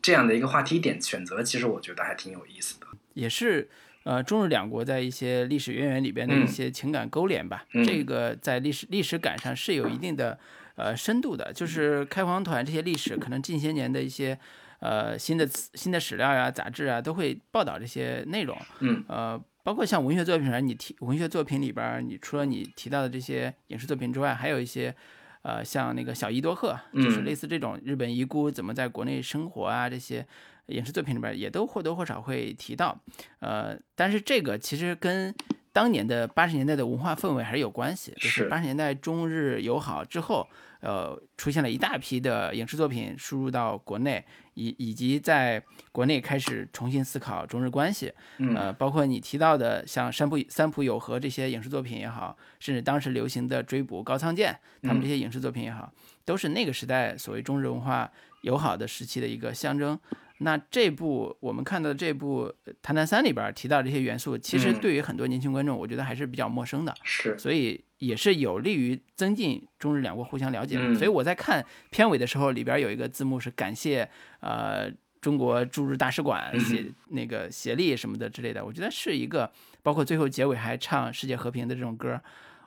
[0.00, 2.86] 这样的一个话题点选择，其实我觉得还挺有意思的。
[3.12, 3.68] 也是
[4.04, 10.38] 呃中日两国在一些历史渊源里边的一些情感勾连吧，这个在历史历史感上是有一定的。
[10.78, 14.38] 呃，深度的，就是开皇团这些历史，可能近些年的一些，
[14.78, 18.56] 呃，新的新的史料呀、杂志啊，都会报道这些内容。
[18.78, 24.94] 嗯，呃，包括像文学作品上，你提文学作品里边，你除了你提到的这些影视作品之外，还有一些，
[25.42, 30.24] 呃，像那个小伊多赫，就是类似这种日本遗孤怎么在国内生活啊，这些
[30.66, 32.96] 影视作品里边也都或多或少会提到。
[33.40, 35.34] 呃，但是这个其实跟
[35.78, 40.44] 当年的八十年代的文化氛围还是有关系，就是八十年代中日友好之后。
[40.80, 45.60] 呃，出现了一大批的影视作品输入到国内，以以及在
[45.90, 48.12] 国内开始重新思考中日关系。
[48.54, 55.92] 呃，包括你提到的像三浦三浦友和这些影视作品也好，甚至当时流行的追捕高仓健他们这些影视作品也好，
[56.24, 58.08] 都是那个时代所谓中日文化
[58.42, 59.98] 友好的时期的一个象征。
[60.40, 62.46] 那这部我们看到的这部
[62.80, 66.94] 《谈谈三》里边提到这些元素，其实对于很多年轻观众，我觉得还是比较陌生的。
[67.02, 70.78] 是，所以也是有利于增进中日两国互相了解。
[70.94, 74.88] 所以我在看片尾的时候，里边有一个字幕是感谢呃
[75.20, 78.64] 中国驻日大使馆协那个协力什么的之类的。
[78.64, 79.50] 我觉得是一个，
[79.82, 82.20] 包括最后结尾还唱世界和平的这种歌，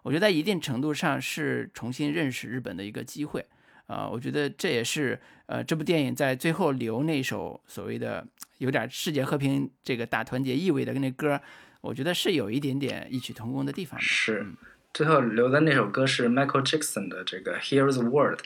[0.04, 3.46] 我觉得在一定程度上是重新认识日本的一个机会。
[3.92, 8.26] 啊，我觉得这也是呃，这部电影在最后留那首所谓的
[8.60, 11.42] 有点世界和平这个大团结意味的那歌，
[11.82, 14.00] 我觉得是有一点点异曲同工的地方。
[14.00, 14.46] 是，
[14.94, 18.40] 最后留的那首歌是 Michael Jackson 的这个 Here's the World，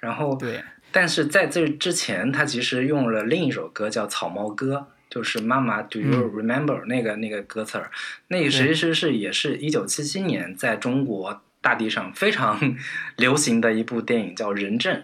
[0.00, 7.90] 然后对，但是在这之前，他其实用了另一首歌叫《草帽歌》，就是妈妈 Do you remember 那个那个歌词儿，
[8.28, 11.40] 那个其实是也是一九七七年在中国。
[11.62, 12.76] 大地上非常
[13.16, 14.94] 流行的一部电影叫《人证》，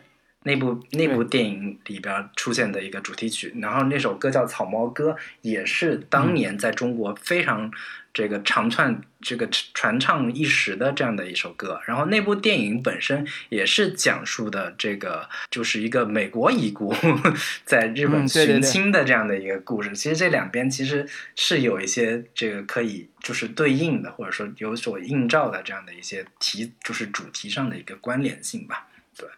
[0.48, 5.10] 那部那部电影里边出现的一个主题曲，然后那首歌叫《草帽歌》，
[5.42, 7.70] 也是当年在中国非常
[8.14, 11.78] 这个长串、这个传唱一时的这样的一首歌。
[11.86, 16.94] 然后那部电影本身也是讲述的这个，就是一个美国遗孤
[17.66, 19.94] 在日本寻亲的这样的一个故事。
[19.94, 21.06] 其实这两边其实
[21.36, 28.88] 是有一些这个可以就是对应的，或者说有所映照的这样的一些题，就是主题上的一个关联性吧。
[29.18, 29.28] 对，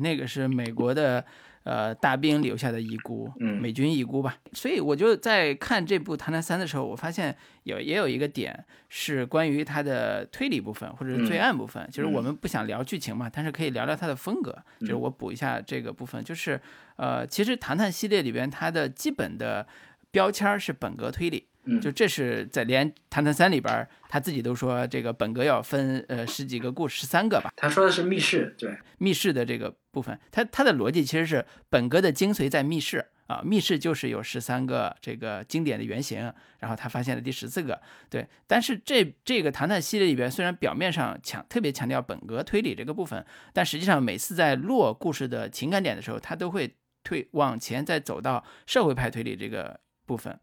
[0.00, 1.24] 那个是美国的，
[1.64, 4.36] 呃，大兵留下的遗孤，嗯，美军遗孤吧。
[4.52, 14.56] 所以我就在看这部《唐探三》的时候，我发现有也有一个点是关于它的推理部分或者是罪案部分，就是我们不想聊剧情嘛，但是可以聊聊它的风格。
[14.80, 16.60] 就是我补一下这个部分，就是
[16.96, 19.66] 呃，其实《唐探》系列里边它的基本的
[20.10, 21.46] 标签是本格推理。
[21.80, 27.52] 就这是在连《唐探三》里边，他自己都说这个本格要分呃十几个故事，十三个吧。
[27.56, 36.20] 他说的是密室，对密室的这个部分，他他的逻辑其实是本格的精髓在密室啊，密室就是有十三个这个经典的原型，
[36.58, 38.26] 然后他发现了第十四个，对。
[38.46, 50.38] 但是这这个唐探系列里边，虽然表面上强特别强调本格推理这个部分，但实际上每次在落故事的情感点的时候，他都会推往前再走到社会派推理这个部分。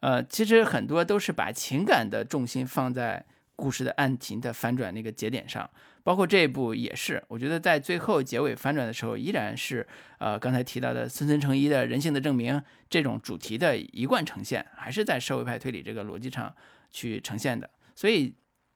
[0.00, 5.68] 呃，其实很多都是把情感的重心放在故事的案情的反转那个节点上，
[6.02, 7.22] 包括这一部也是。
[7.28, 9.86] 我觉得在最后结尾反转的时候，依然是
[10.18, 16.54] 呃刚才提到的森森成一的人性的证明这种主题的一贯呈现，还是在社会派推理这个逻辑上
[16.90, 17.68] 去呈现的。
[17.94, 18.34] 所以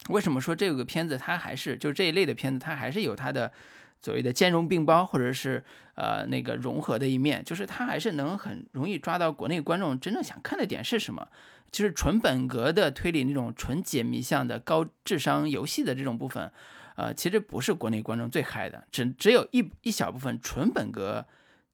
[0.09, 3.52] 为什么说这个片子它还是就这一类的片子，它还是有它的。
[4.02, 5.62] 所谓的兼容并包，或者是
[5.94, 11.28] 呃那个融合的一面，就是它还是能很容易抓到国内观众真正想看的点是什么。
[11.72, 16.50] 就是纯本格的推理那种纯解谜向的高智商游戏的这种部分，
[16.96, 21.24] 呃，其实不是国内观众最嗨的，只只有一一小部分纯本格，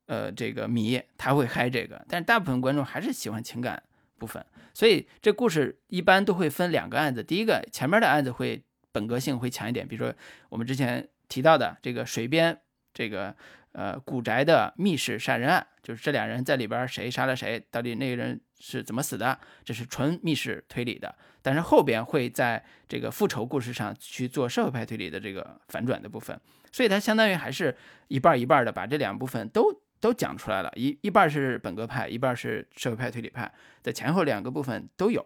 [0.04, 3.82] 呃，这个迷他会嗨这个，但是大部分观众还是喜欢情感
[4.18, 4.44] 部分。
[4.74, 8.62] 所以这故事一般都会分两个案子，第一个前面的案子会
[8.92, 10.14] 本格性会强一点，比如说
[10.50, 11.08] 我们之前。
[11.28, 12.58] 提到的这个水边
[12.94, 13.34] 这个
[13.72, 21.14] 呃古宅的密室杀人案，就是这俩人在里边谁杀了谁，到底那个人是怎么死的，这是纯密室推理的。
[21.42, 26.40] 但是后边会在这个复仇故事上去做社会派推理的这个反转的部分，
[26.72, 27.76] 所以它相当于还是
[28.08, 35.24] 一半一半的把这两部分都都讲出来了，一一半是本格派，一半是社会派推理派，在前后两个部分都有。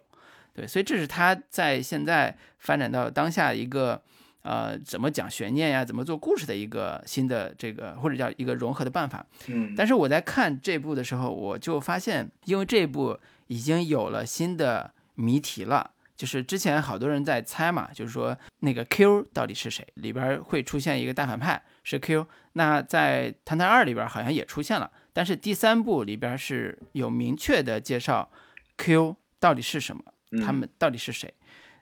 [0.53, 4.03] 对，所以这是他在现在发展到当下一个。
[4.43, 5.85] 呃，怎么讲悬念呀？
[5.85, 9.25] 怎么做故事的一个新的这个或者叫一个融合的办法。
[9.49, 22.27] 嗯，但是我在看这部的时候，我就发现，因为这部已经有了新的谜题了，就是之前好多人在猜嘛，就是说那个 Q 到底是谁，里边会出现一个大反派是 Q。
[22.55, 28.31] 那在《唐探二》里边好像也出现了，但是第三部里边是有明确的介绍
[28.79, 30.03] Q 到底是什么，
[30.45, 31.33] 他们到底是谁。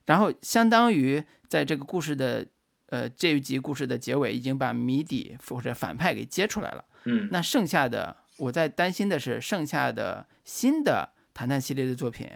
[0.07, 2.46] 然后相当于在这个故事的，
[2.87, 6.84] 呃，这一集故事的结尾已经把谜底或者反派给揭出来了。
[7.04, 12.28] 嗯，那剩下的我在担心的是，剩下的新的谈谈系列的作品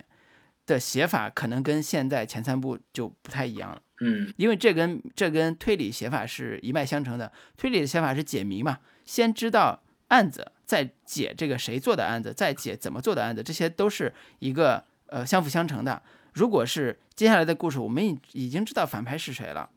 [0.66, 3.82] 的写法可能跟现在前三部就不太一样了。
[4.00, 7.30] 嗯，因为这跟这跟推理写法是一脉相承的。
[7.56, 16.02] 推理的写法是解谜嘛，先知道案子，再解这个谁做的案子，再解怎么做的案子，这些都是一个呃相辅相成的。
[16.32, 19.68] 如果是接下来的故事，我们已已经知道反派是谁了，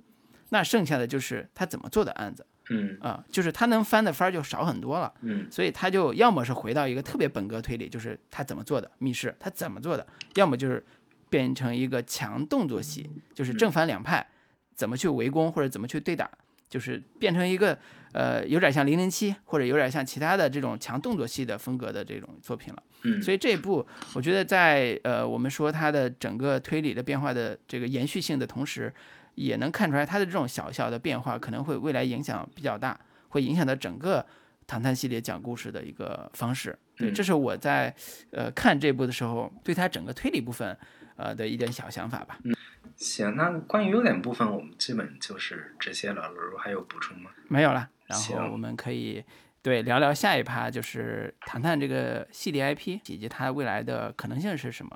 [0.50, 2.98] 那剩下的就是他怎么做的案子，嗯。
[3.02, 10.84] 啊，就是他能翻的番儿就少很多了，嗯，所以他就要么是回到一个特别本格推理，就是他怎么做的密室，他怎么做的，要么就是
[11.30, 14.26] 变成一个强动作戏，就是正反两派
[14.74, 16.30] 怎么去围攻或者怎么去对打，
[16.70, 17.78] 就是变成一个
[18.14, 22.82] 呃有点像零零七或者有点像其他的这种强动作戏的风格的这种作品了。
[23.22, 28.94] 所以这一部，我觉得在呃，我们说它的整个推理的变化的这个延续性的同时，
[29.36, 34.26] 也能看出来它的这种小小的变化可能会未来影响比较大，会影响到整个
[34.66, 36.78] 唐探系列讲故事的一个方式。
[36.96, 37.94] 对，这是我在
[38.32, 40.78] 呃看这部的时候对它整个推理部分
[41.16, 42.40] 呃的一点小想法吧。
[42.44, 42.56] 嗯，
[42.96, 46.30] 行，那关于优点部分，我们基本就是这些了。
[46.30, 47.30] 如还有补充吗？
[47.48, 47.90] 没有了。
[48.08, 49.24] 然后我们可以。
[49.66, 54.96] 对，聊聊下一趴，就是谈谈这个系列 IP 以及它未来的可能性是什么。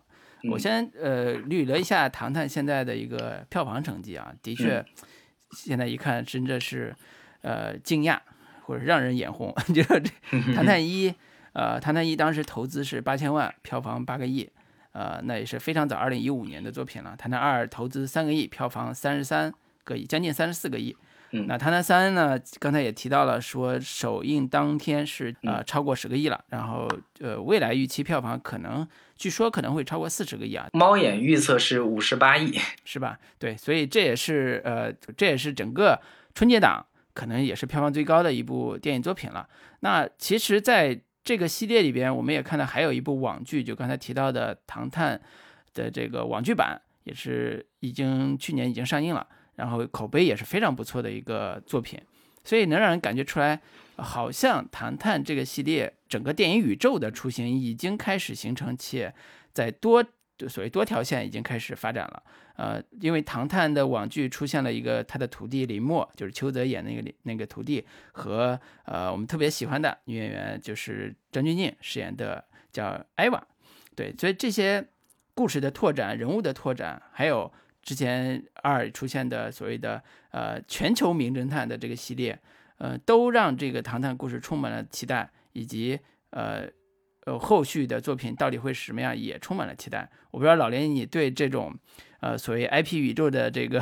[0.51, 4.85] 我先呃捋了一下《唐探》现在的一个票房成绩啊，的确，
[5.57, 6.95] 现在一看真的是
[7.41, 8.19] 呃惊讶
[8.61, 9.51] 或者让人眼红。
[9.73, 9.95] 就这
[10.53, 11.09] 《唐探一》，
[11.53, 14.47] 呃，《唐探一》当时投资是八千万，票房八个亿，
[14.91, 17.13] 呃，那也是非常早，二零一五年的作品了。
[17.17, 19.51] 《唐探二》投资三个亿，票房三十三
[19.83, 20.95] 个亿，将近三十四个亿。
[21.31, 26.87] 嗯那《唐探三》呢，刚才也提到了，说首映当天是呃超过十个亿了，然后
[27.19, 33.19] 呃未来预期票房可能据说可能会超过四十个亿啊，猫眼预测是五十八亿， 是吧？
[33.37, 35.99] 对，所以这也是呃这也是整个
[36.33, 39.47] 春节档可能也是票房最高的一部电影作品了。
[39.81, 45.17] 那其实，在这个系列里边，我们也看到还有一部网剧，就刚才提到的《唐探》
[45.73, 49.27] 的这个网剧版，也是已经去年已经上映了，
[49.59, 51.99] 然后口碑也是非常不错的一个作品，
[52.45, 53.59] 所以能让人感觉出来，
[53.97, 59.13] 好像《唐探》这个系列整个电影宇宙的雏形已经开始形成，且
[59.53, 60.03] 在多
[60.47, 62.23] 所谓多条线已经开始发展了。
[62.55, 73.47] 呃，因为《唐探》的网剧出现了一个他的徒弟林默，就是邱泽演那个那个徒弟，和呃我们特别喜欢的女演员就是张钧甯饰演的叫艾娃。
[73.95, 74.85] 对，所以这些
[75.33, 77.51] 故事的拓展、人物的拓展，还有
[77.89, 82.39] 之前二出现的所谓的呃全球名侦探的这个系列，
[82.77, 86.67] 呃，都让这个唐探故事充满了期待，以及呃
[87.25, 90.07] 呃后续的作品到底会是什么样，也充满了期待。
[90.29, 91.75] 我不知道老林，你对这种
[92.19, 93.81] 呃所谓 IP 宇宙的这个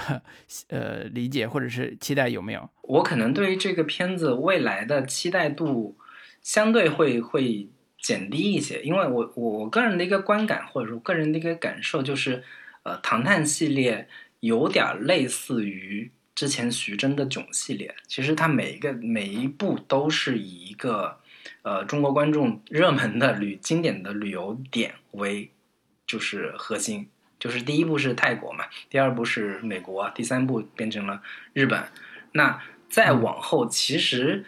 [0.69, 2.69] 呃理解或者是期待有没有？
[2.83, 5.97] 我可能对于这个片子未来的期待度
[6.41, 7.69] 相对会会
[8.01, 12.41] 减低一些，因为我我个人的一个观感或者说个人的一个感受就是，
[12.87, 14.07] 呃，唐探系列
[14.39, 21.17] 有点类似于之前徐峥的囧系列，其实它每一个每一部都是以一个
[21.63, 25.51] 呃中国观众热门的旅经典的旅游点为
[26.05, 27.09] 就是核心。
[27.37, 31.21] 就是第一部是泰国嘛，第二部是美国，第三部变成了
[31.51, 31.83] 日本。
[32.31, 34.45] 那再往后，其实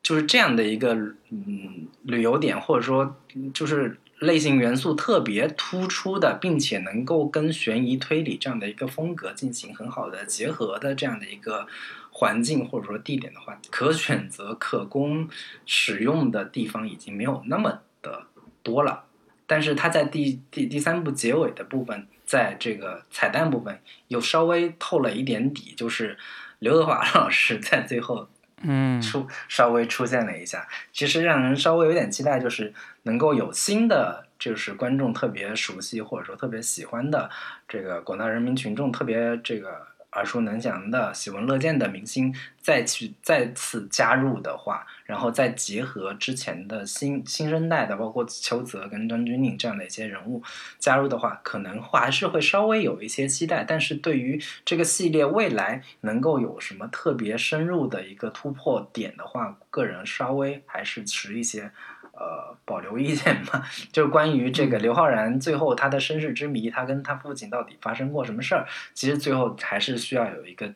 [0.00, 0.94] 就是这样的一个
[1.30, 11.66] 嗯旅游点，或者说嗯就是类型元素特别突出的，并且能够跟悬疑推理这样的一个风格进行很好的结合的这样的一个
[12.10, 15.28] 环境或者说地点的话，可选择可供
[15.64, 18.26] 使用的地方已经没有那么的
[18.62, 19.04] 多了。
[19.46, 26.16] 但是它在第第第三部结尾的部分，在这个彩蛋部分又稍微透了一点底，就是
[26.58, 28.28] 刘德华老师在最后
[28.62, 29.00] 嗯。
[29.00, 32.72] 出稍微出现了一下，其实让人稍微有点期待，就是
[33.04, 37.30] 能够有新的，就是观众特别熟悉或者说特别喜欢的
[37.66, 50.40] 这个广大人民群众特别这个耳熟能详的、喜闻乐见的明星再去再次加入的话，然后再结合之前的新新生代的，包括邱泽跟张钧甯这样的一些人物
[50.78, 53.64] 加入的话，可能还是会稍微有一些期待。
[53.64, 61.72] 但是对于这个系列未来能够有什么特别深入的一个突破点的话，个人稍微还是持一些。
[62.12, 68.68] 呃，保留意见吧， 就是关于这个刘昊然最后他的身世之谜，他跟他父亲到底发生过什么事儿？
[68.92, 70.74] 其实最后还是需要有一个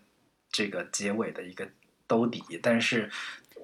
[0.50, 1.68] 这个结尾的一个
[2.06, 2.42] 兜底。
[2.62, 3.10] 但是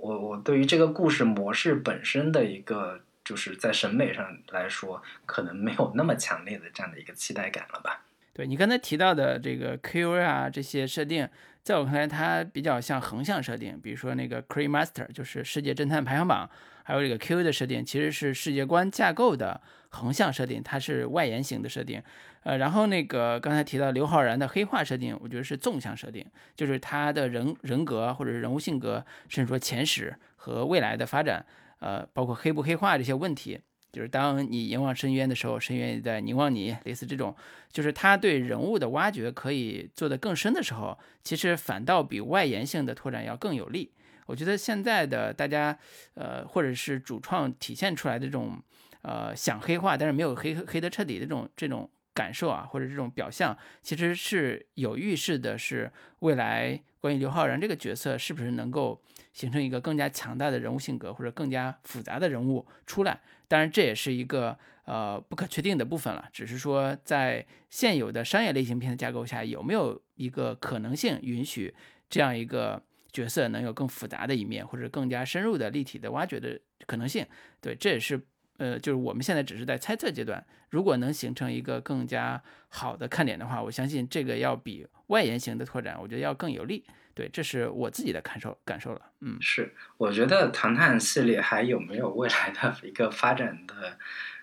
[0.00, 8.02] 我我对于这个故事模式本身的一个，就是在审美上来说，可能没有那么强烈的这样的一个期待感了吧。
[8.32, 11.28] 对你刚才提到的这个 Q 啊这些设定，
[11.62, 16.48] 在我看来，它比较像横向设定，比如说那个 Cree Master 就是世界侦探排行榜，
[16.90, 19.60] 还有这个 Q 的设定其实是世界观架构的
[19.90, 22.02] 横向设定，它是外延型的设定。
[22.42, 26.26] 呃，然后那个刚才提到刘昊然的黑化设定，我觉得是纵向设定，
[26.56, 31.46] 就是他的人人格或者是人物性格，甚至说前史和未来的发展，
[31.78, 33.60] 呃，包括黑不黑化这些问题。
[33.92, 37.36] 就是当你凝望深渊的时候，深渊也在凝望你，类似这种，
[37.70, 43.92] 就是他对人物的挖掘可以做得更深的时候，其实反倒比外延性的拓展要更有利。
[44.30, 45.76] 我觉得现在的大家，
[46.14, 48.62] 呃，或者是主创体现出来的这种，
[49.02, 59.02] 呃，想黑化但是没有黑黑得彻底的这种这种感受啊，或者这种表象，其实是有预示的，是未来关于刘昊然这个角色是不是能够
[59.32, 63.20] 形成一个更加强大的人物性格，或者更加复杂的人物出来。
[63.48, 66.28] 当然，这也是一个呃不可确定的部分了。
[66.32, 71.74] 只是说，在现有的商业类型片的架构下，有没有一个可能性允许
[72.08, 72.80] 这样一个
[73.12, 77.26] 角色能有更复杂的一面，或者更加深入的立体的挖掘的可能性？
[77.60, 78.20] 对，这也是
[78.58, 80.44] 呃，就是我们现在只是在猜测阶段。
[80.70, 86.84] 如果能形成一个更加好的看点的话，我相信这个要比外延型的拓展，我觉得要更有利。
[87.12, 89.00] 对，这是我自己的感受感受了。
[89.20, 93.98] 嗯，是，我觉得《唐探》系列还有没有未来的一个发展的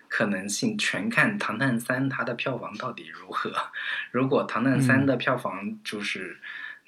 [0.06, 3.50] 可能性，全看《唐探三》它的票房到底如何。
[4.10, 6.38] 如果《唐探三》的票房就是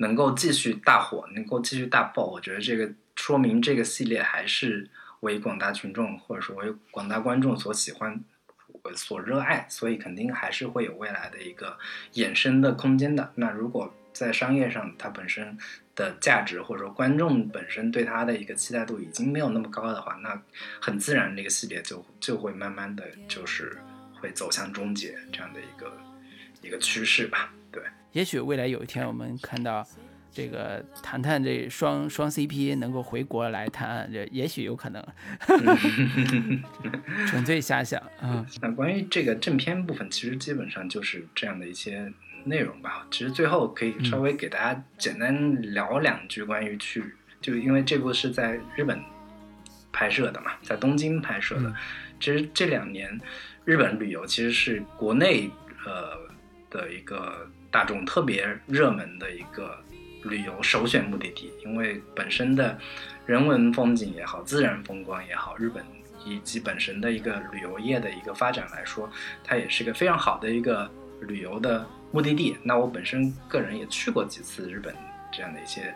[0.01, 4.91] 能够继续大火，能够继续大爆，我觉得这个说明这个系列还是
[5.21, 8.21] 为广大群众或者说为广大观众所喜欢。
[8.95, 11.77] 所热爱，所以肯定还是会有未来的一个
[12.15, 13.31] 衍生的空间的。
[13.35, 15.59] 那如果在商业上它本身
[15.95, 20.41] 的价值，或者说观众本身对它的一个期待度已经没有那么高的话，那
[20.81, 23.77] 很自然这个系列就就会慢慢的就是
[24.19, 25.93] 会走向终结这样的一个
[26.63, 27.53] 一个趋势吧。
[28.13, 29.87] 对，也许未来有一天我们看到。
[30.33, 35.05] 这个谈谈这双双 CP 能够回国来谈，这也许有可能，
[37.27, 38.47] 纯粹瞎想啊。
[38.63, 42.13] 那关于这个正片部分，其实基本上就是这样的一些
[42.45, 43.05] 内容吧。
[43.11, 47.05] 其实最后可以稍微给大家简单聊两句关于去，
[47.41, 49.03] 就因为这部是在日本
[49.91, 51.75] 拍摄的嘛，在东京拍摄的。
[52.21, 53.21] 其实这两年
[53.65, 55.51] 日本旅游其实是国内
[55.85, 56.17] 呃
[56.71, 59.79] 的一个大众特别热门的一个。
[60.25, 62.79] 旅游首选目的地，因为本身的
[63.25, 65.83] 人文风景也好，自然风光也好，日本
[66.27, 69.11] 以及本身的一个旅游业的一个发展来说，
[69.43, 70.91] 它也是个非常好的一个
[71.23, 72.55] 旅游的目的地。
[72.63, 74.95] 那我本身个人也去过几次日本
[75.33, 75.95] 这样的一些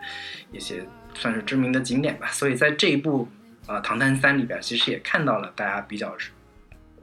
[0.51, 3.29] 一些算是知名的景点吧，所以在这一部
[3.67, 6.17] 呃《唐探三》里边，其实也看到了大家比较，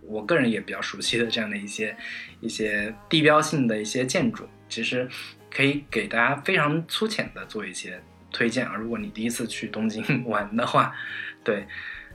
[0.02, 1.96] 我个人也比较熟悉的这样的一些
[2.40, 5.08] 一些地标性的一些建筑，其实。
[5.54, 8.74] 可以给大家非常粗浅的做一些推荐啊！
[8.74, 10.96] 如果你第一次去东京 玩的话，
[11.44, 11.66] 对，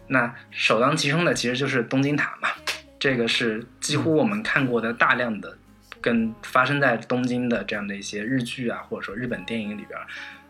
[0.07, 2.49] 那首当其冲的其实就是东京塔嘛。
[2.97, 5.55] 这个是几乎我们看过的大量的
[6.01, 9.99] 跟发生在东京的这样的一些日剧啊，或者说日本电影里边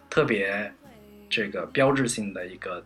[0.09, 0.73] 特别
[1.29, 2.81] 这个标志性的一个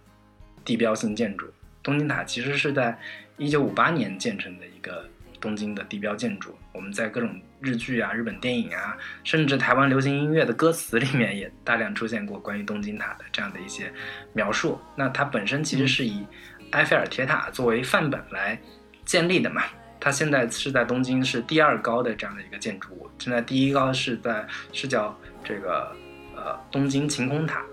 [0.65, 1.45] 地标性建筑。
[1.83, 2.97] 东京塔其实是在
[3.37, 5.09] 一九五八年建成的一个
[5.39, 6.57] 东京的地标建筑。
[6.73, 13.91] 我们在各种日剧啊、日本电影啊，甚至台湾流行音乐的歌词里面也大量出现过关于东京塔的这样的一些
[14.33, 14.79] 描述。
[14.95, 16.25] 那它本身其实是以
[16.71, 18.59] 埃菲尔铁塔作为范本来
[19.05, 19.63] 建立的嘛。
[19.99, 25.95] 它现在是在东京是第二高的这样的一个建筑物，现在第一高是在是叫这个
[26.35, 27.63] 呃东京晴空塔，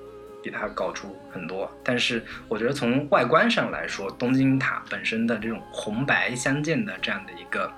[0.43, 1.71] 比它高出很多。
[1.83, 7.73] 但是我觉得从外观上来说，东京塔本身的这种红白相间的这样的一个。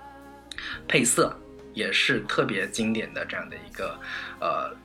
[0.86, 1.34] 配色
[1.72, 3.98] 也是特别经典的这样的一个
[4.40, 4.76] 呃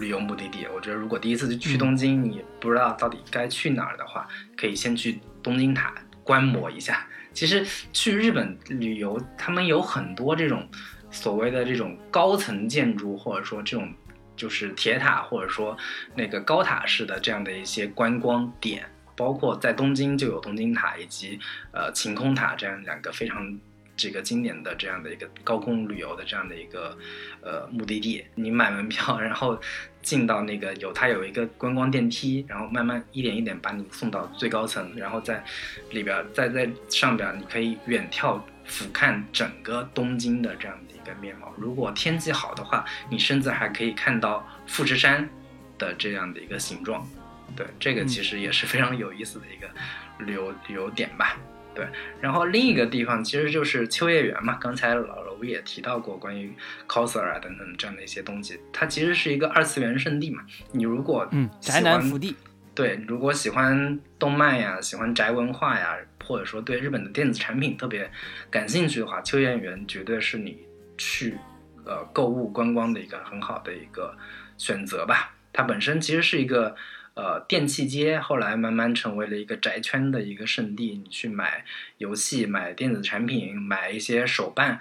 [0.00, 0.66] 旅游目的地。
[0.74, 4.26] 我觉得如果第一次去东京，你不知道到底该去哪儿的话，
[4.56, 5.92] 可以先去东京塔
[6.24, 7.06] 观摩一下。
[7.34, 10.66] 其实去日本旅游，他们有很多这种
[11.10, 13.92] 所谓的这种高层建筑，或者说这种
[14.38, 15.76] 就是铁塔，或者说
[16.14, 21.38] 那个高塔式的这样的一些观光点，包括在东京就有东京塔以及
[21.72, 23.58] 呃晴空塔这样两个非常。
[24.00, 26.96] 这个经典的这样的一个高空旅游的这样的一个
[27.42, 29.60] 呃目的地，你买门票，然后
[30.02, 35.42] 进到那个有它有一个观光电梯，然后慢慢一点一点把你送到最高层，然后在
[35.90, 41.52] 里边在在上边你可以远眺俯瞰整个东京的这样的一个面貌。
[41.56, 45.28] 如果天气好的话，你甚至还可以看到富士山
[45.76, 47.04] 的这样的一个形状。
[47.56, 49.68] 对，这个其实也是非常有意思的一个
[50.24, 51.36] 旅游旅游点吧。
[51.74, 51.86] 对，
[52.20, 54.58] 然后另一个地方其实就是秋叶原嘛。
[54.60, 56.52] 刚才老楼也提到过关于
[56.88, 60.42] coser 啊等等这样的一些东西，它其实是一个二次元圣地嘛。
[60.72, 62.36] 你如果嗯宅男福地，
[62.74, 65.96] 对，如果喜欢动漫呀、喜欢宅文化呀，
[66.28, 68.08] 或者说对日本的电子产品特别
[68.50, 70.58] 感兴趣的话，秋叶原绝对是你
[70.96, 71.34] 去
[71.84, 74.14] 呃购物观光的一个很好的一个
[74.56, 75.34] 选择吧。
[75.52, 76.76] 它本身其实是一个。
[77.14, 81.02] 呃，电器街后来慢慢成为了一个宅圈的一个圣地。
[81.02, 81.64] 你去买
[81.96, 84.78] 游戏、买电子产品、买一些手办，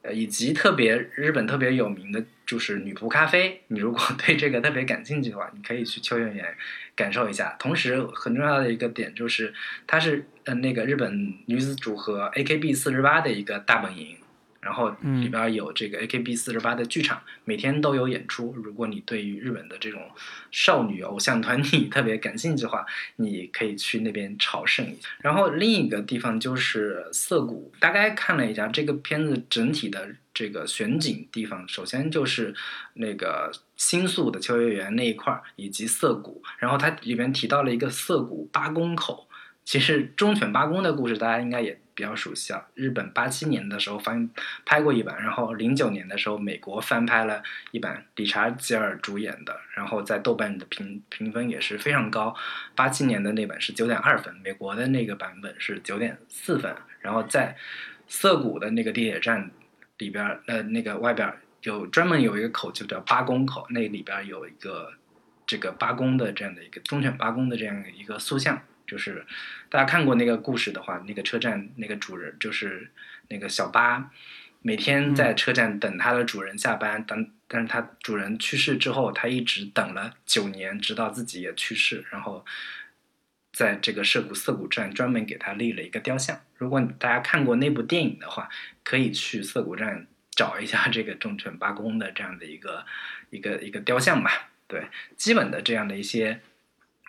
[0.00, 3.62] 呃，以及特别日本特别有名的就是女仆咖啡。
[3.68, 6.56] 你如果 对这个特别感兴趣的话，你可以去秋叶原
[6.96, 7.54] 感受一下。
[7.58, 9.52] 同时，很重要的一个点就是，
[9.86, 14.16] 它是呃那个日本女子组合 AKB 四十八的一个大本营。
[14.60, 18.52] 然后里边有这个 AKB 四十八的剧场，每天都有演出。
[18.56, 20.10] 如果你对于日本的这种
[20.50, 22.84] 少女偶像团体 特别感兴趣的话，
[23.16, 25.08] 你可以去那边朝圣一下。
[25.20, 32.54] 然后另一个地方就是涩谷，大概看了一下这个片子整体的这个选景地方，首先就是
[32.94, 36.42] 那个新宿的秋叶原那一块儿，以及涩谷。
[36.58, 39.27] 然后它里边提到了一个涩谷八公口，
[39.68, 41.78] 其实忠犬八公的故事大家应该也。
[41.98, 44.30] 比较熟悉啊，日本八七年的时候翻
[44.64, 47.42] 拍过一版，然后零九年的时候美国翻拍了
[47.72, 52.32] 一版，理查吉尔主演的，然后在豆瓣的评评分也是非常高。
[52.76, 56.72] 八七年的那本是九点二分，美国的那个版本是九点四分。
[57.00, 57.56] 然后在
[58.06, 59.50] 涩谷的那个地铁站
[59.98, 64.92] 里边，呃，那个外边有专门有一个口就叫八公口，那里边有一个
[65.44, 68.62] 这个八公的这样的一个忠犬八公的这样一个塑像。
[68.88, 69.24] 就是
[69.68, 72.90] 大家看过那个故事的话，那个车站那个主人就是
[73.28, 74.10] 那个小巴，
[74.62, 82.44] 每天在车站等他的主人下班，等，但是他主人去世之后，他一直等了九年，直到自己也去世，然后
[83.52, 86.40] 在这个涩谷涩谷站专门给他立了一个雕像。
[86.56, 88.48] 如果大家看过那部电影的话，
[88.82, 92.86] 可以去涩谷站找一下这个忠犬八公的这样的一个
[93.28, 94.48] 一个一个雕像吧。
[94.66, 96.40] 对，基本的这样的一些。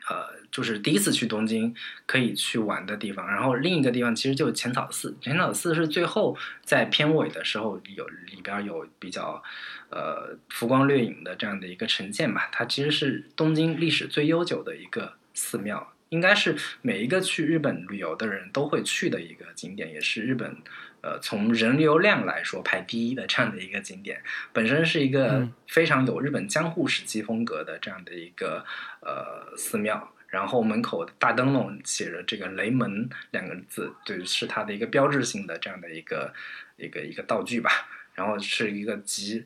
[0.08, 1.74] 呃，就是第一次去东京
[2.06, 5.16] 可以去玩的地方，然后另一个地方其实就是浅草寺。
[5.22, 9.44] 浅草寺是最后在片尾的时候有里边有比较
[9.90, 12.50] 呃浮光掠影的这样的一个呈现吧。
[12.52, 20.58] 它其实是东京历史最悠久的一个寺庙，应该是每一个去日本旅游的人都会去的一个景点，也是日本。
[21.02, 24.22] 呃，从人流量来说排第一的这样的一个景点，
[24.52, 28.66] 本身是一个非常有日本江户时期风格的这样的一个
[29.00, 36.34] 呃寺庙，然后门口大灯笼写着这个“雷门”两个字，对，是它的一个标志性的这样的一个
[36.78, 37.70] 一个一个道具吧，
[38.14, 39.46] 然后是一个集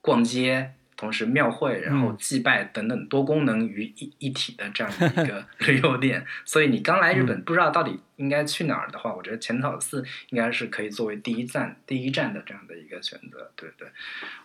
[0.00, 0.74] 逛街。
[0.96, 13.50] 同时庙会，然后祭拜等等多功能于一一体的这样的一个 旅游点，所以你刚来日本不知道到底应该去哪儿的话，我觉得浅草寺应该是可以作为第一站第一站的这样的一个选择。
[13.56, 13.88] 对不对，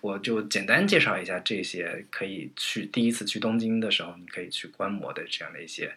[0.02, 5.94] 我就简单介绍一下这些可以去第一次去东京的时候，你可以去观摩的这样的一些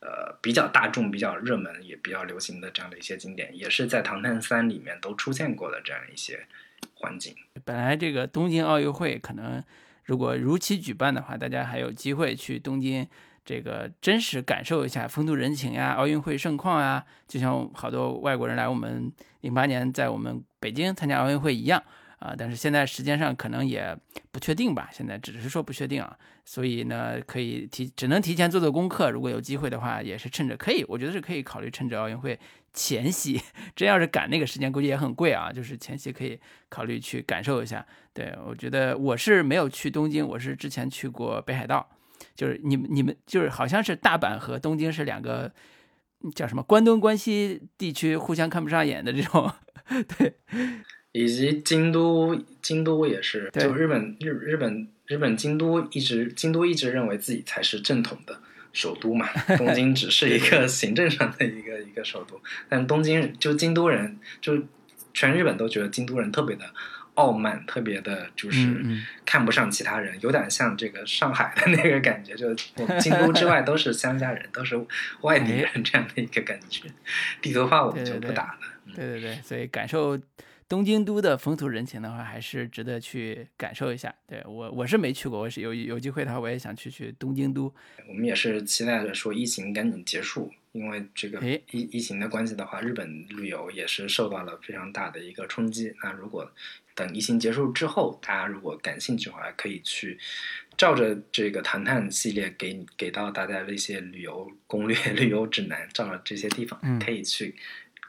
[0.00, 6.46] 呃比较大众、比较热门也比较流行的这样的一些景点，也是在《唐探三》里面都出现过的这样一些
[6.94, 7.34] 环境。
[7.64, 9.64] 本来这个东京奥运会可能。
[10.06, 13.06] 如果如期举办的话，大家还有机会去东京，
[13.44, 21.82] 这个真实感受一下风土人情呀，奥运会盛况啊，就像好多外国人来我们零八年在我们北京参加奥运会一样。
[22.18, 23.94] 啊，但是现在时间上可能也
[24.32, 26.16] 不确定吧，现在只是说不确定啊，
[26.48, 29.10] 所以呢，可以提，只能提前做做功课。
[29.10, 32.38] 如果有机会的话，也是趁着可以，我觉得是可以考虑趁着奥运会
[32.72, 33.40] 前夕，
[33.74, 35.50] 真要是赶那个时间，估计也很贵啊。
[35.52, 36.38] 就是前夕可以
[36.68, 37.84] 考虑去感受一下。
[38.14, 41.86] 对我觉得我是没有去东京，我是之前去过北海道，
[42.36, 45.52] 就是你们你们就是好像是大阪和东京是两个
[46.32, 49.52] 叫什么关东关西地区互相看不上眼的这种，
[50.16, 50.36] 对。
[51.10, 58.40] 以及京都，京都也是，就日本日日本日本京都一直京都一直认为自己才是正统的
[58.72, 64.60] 首都嘛， 东京只是一个行政上的一个一个首都，但东京就京都人就
[65.14, 66.64] 全日本都觉得京都人特别的
[67.14, 68.68] 傲慢，特别的就是
[69.24, 74.76] 看不上其他人，有点像这个上海的那个感觉，就我们京都之外都是乡下人，都是
[75.22, 76.82] 外地人这样的一个感觉。
[77.40, 78.58] 地图炮我们就不打了，
[78.94, 80.20] 对对对，所以感受。
[80.68, 84.12] 东京都的风土人情的话，还是值得去感受一下。
[84.26, 87.72] 对我，我是没去过，我是有有机会的话，我也想去去东京都。
[88.08, 91.62] 我们也是期待着说疫情赶紧结束，因为这个疫
[91.92, 95.94] 疫情的关系的话，日本旅游也是受到了非常大的一个冲击。
[96.02, 96.50] 那如果
[96.96, 100.18] 等疫情结束之后，大家如果感兴趣的话，可以去
[100.76, 107.54] 照着这个谈谈系列给给到大家的一些旅游攻略、 旅游指南，照着这些地方可以去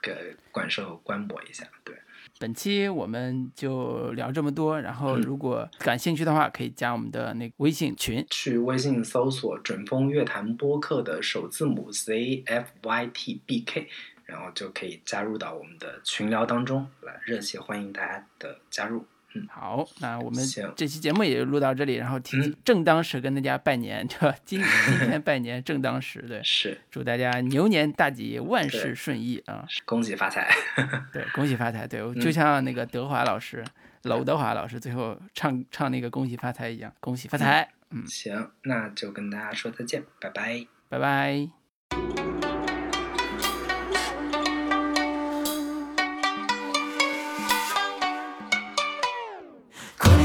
[0.01, 0.17] 个
[0.51, 1.63] 感受观摩一下。
[1.83, 1.95] 对。
[2.39, 13.87] 本期我们就聊这么多，然后如果感兴趣的话，可以加我们的那个微信群，去微信搜索“准风乐坛播客”的首字母 Z F Y T B K，
[14.25, 19.05] 然后就可以加入到我们的群聊当中来，热切欢迎大家的加入。
[19.49, 20.43] 好，那我们
[20.75, 24.35] 这期节目也就录到这里，然后提正当时跟大家拜年，对吧？
[24.45, 24.59] 今
[24.99, 29.67] 今天拜年正当时，对，是祝大家牛年大吉，万事顺意啊！
[29.85, 30.49] 恭喜发财，
[31.11, 33.63] 对，恭喜发财，对，就像那个德华老师，
[34.03, 37.69] 娄德华老师最后唱唱那个恭喜发财一样，恭喜发财。
[37.91, 42.26] 嗯，行，那就跟大家说再见，拜拜，拜拜。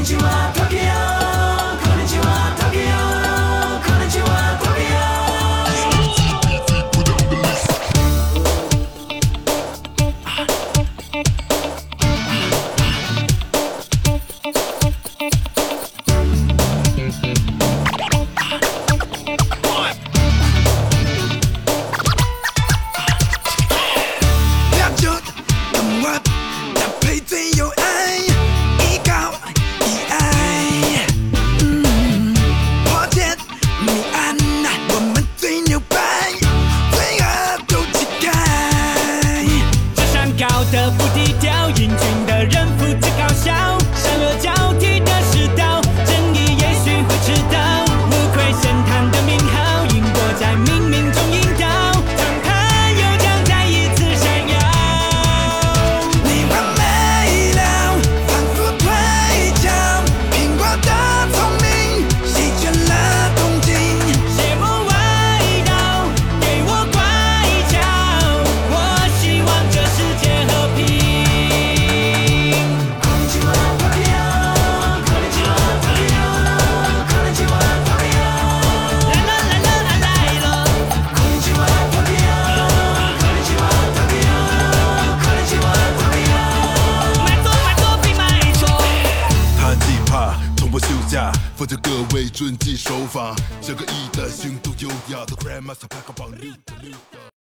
[0.03, 0.62] continuar.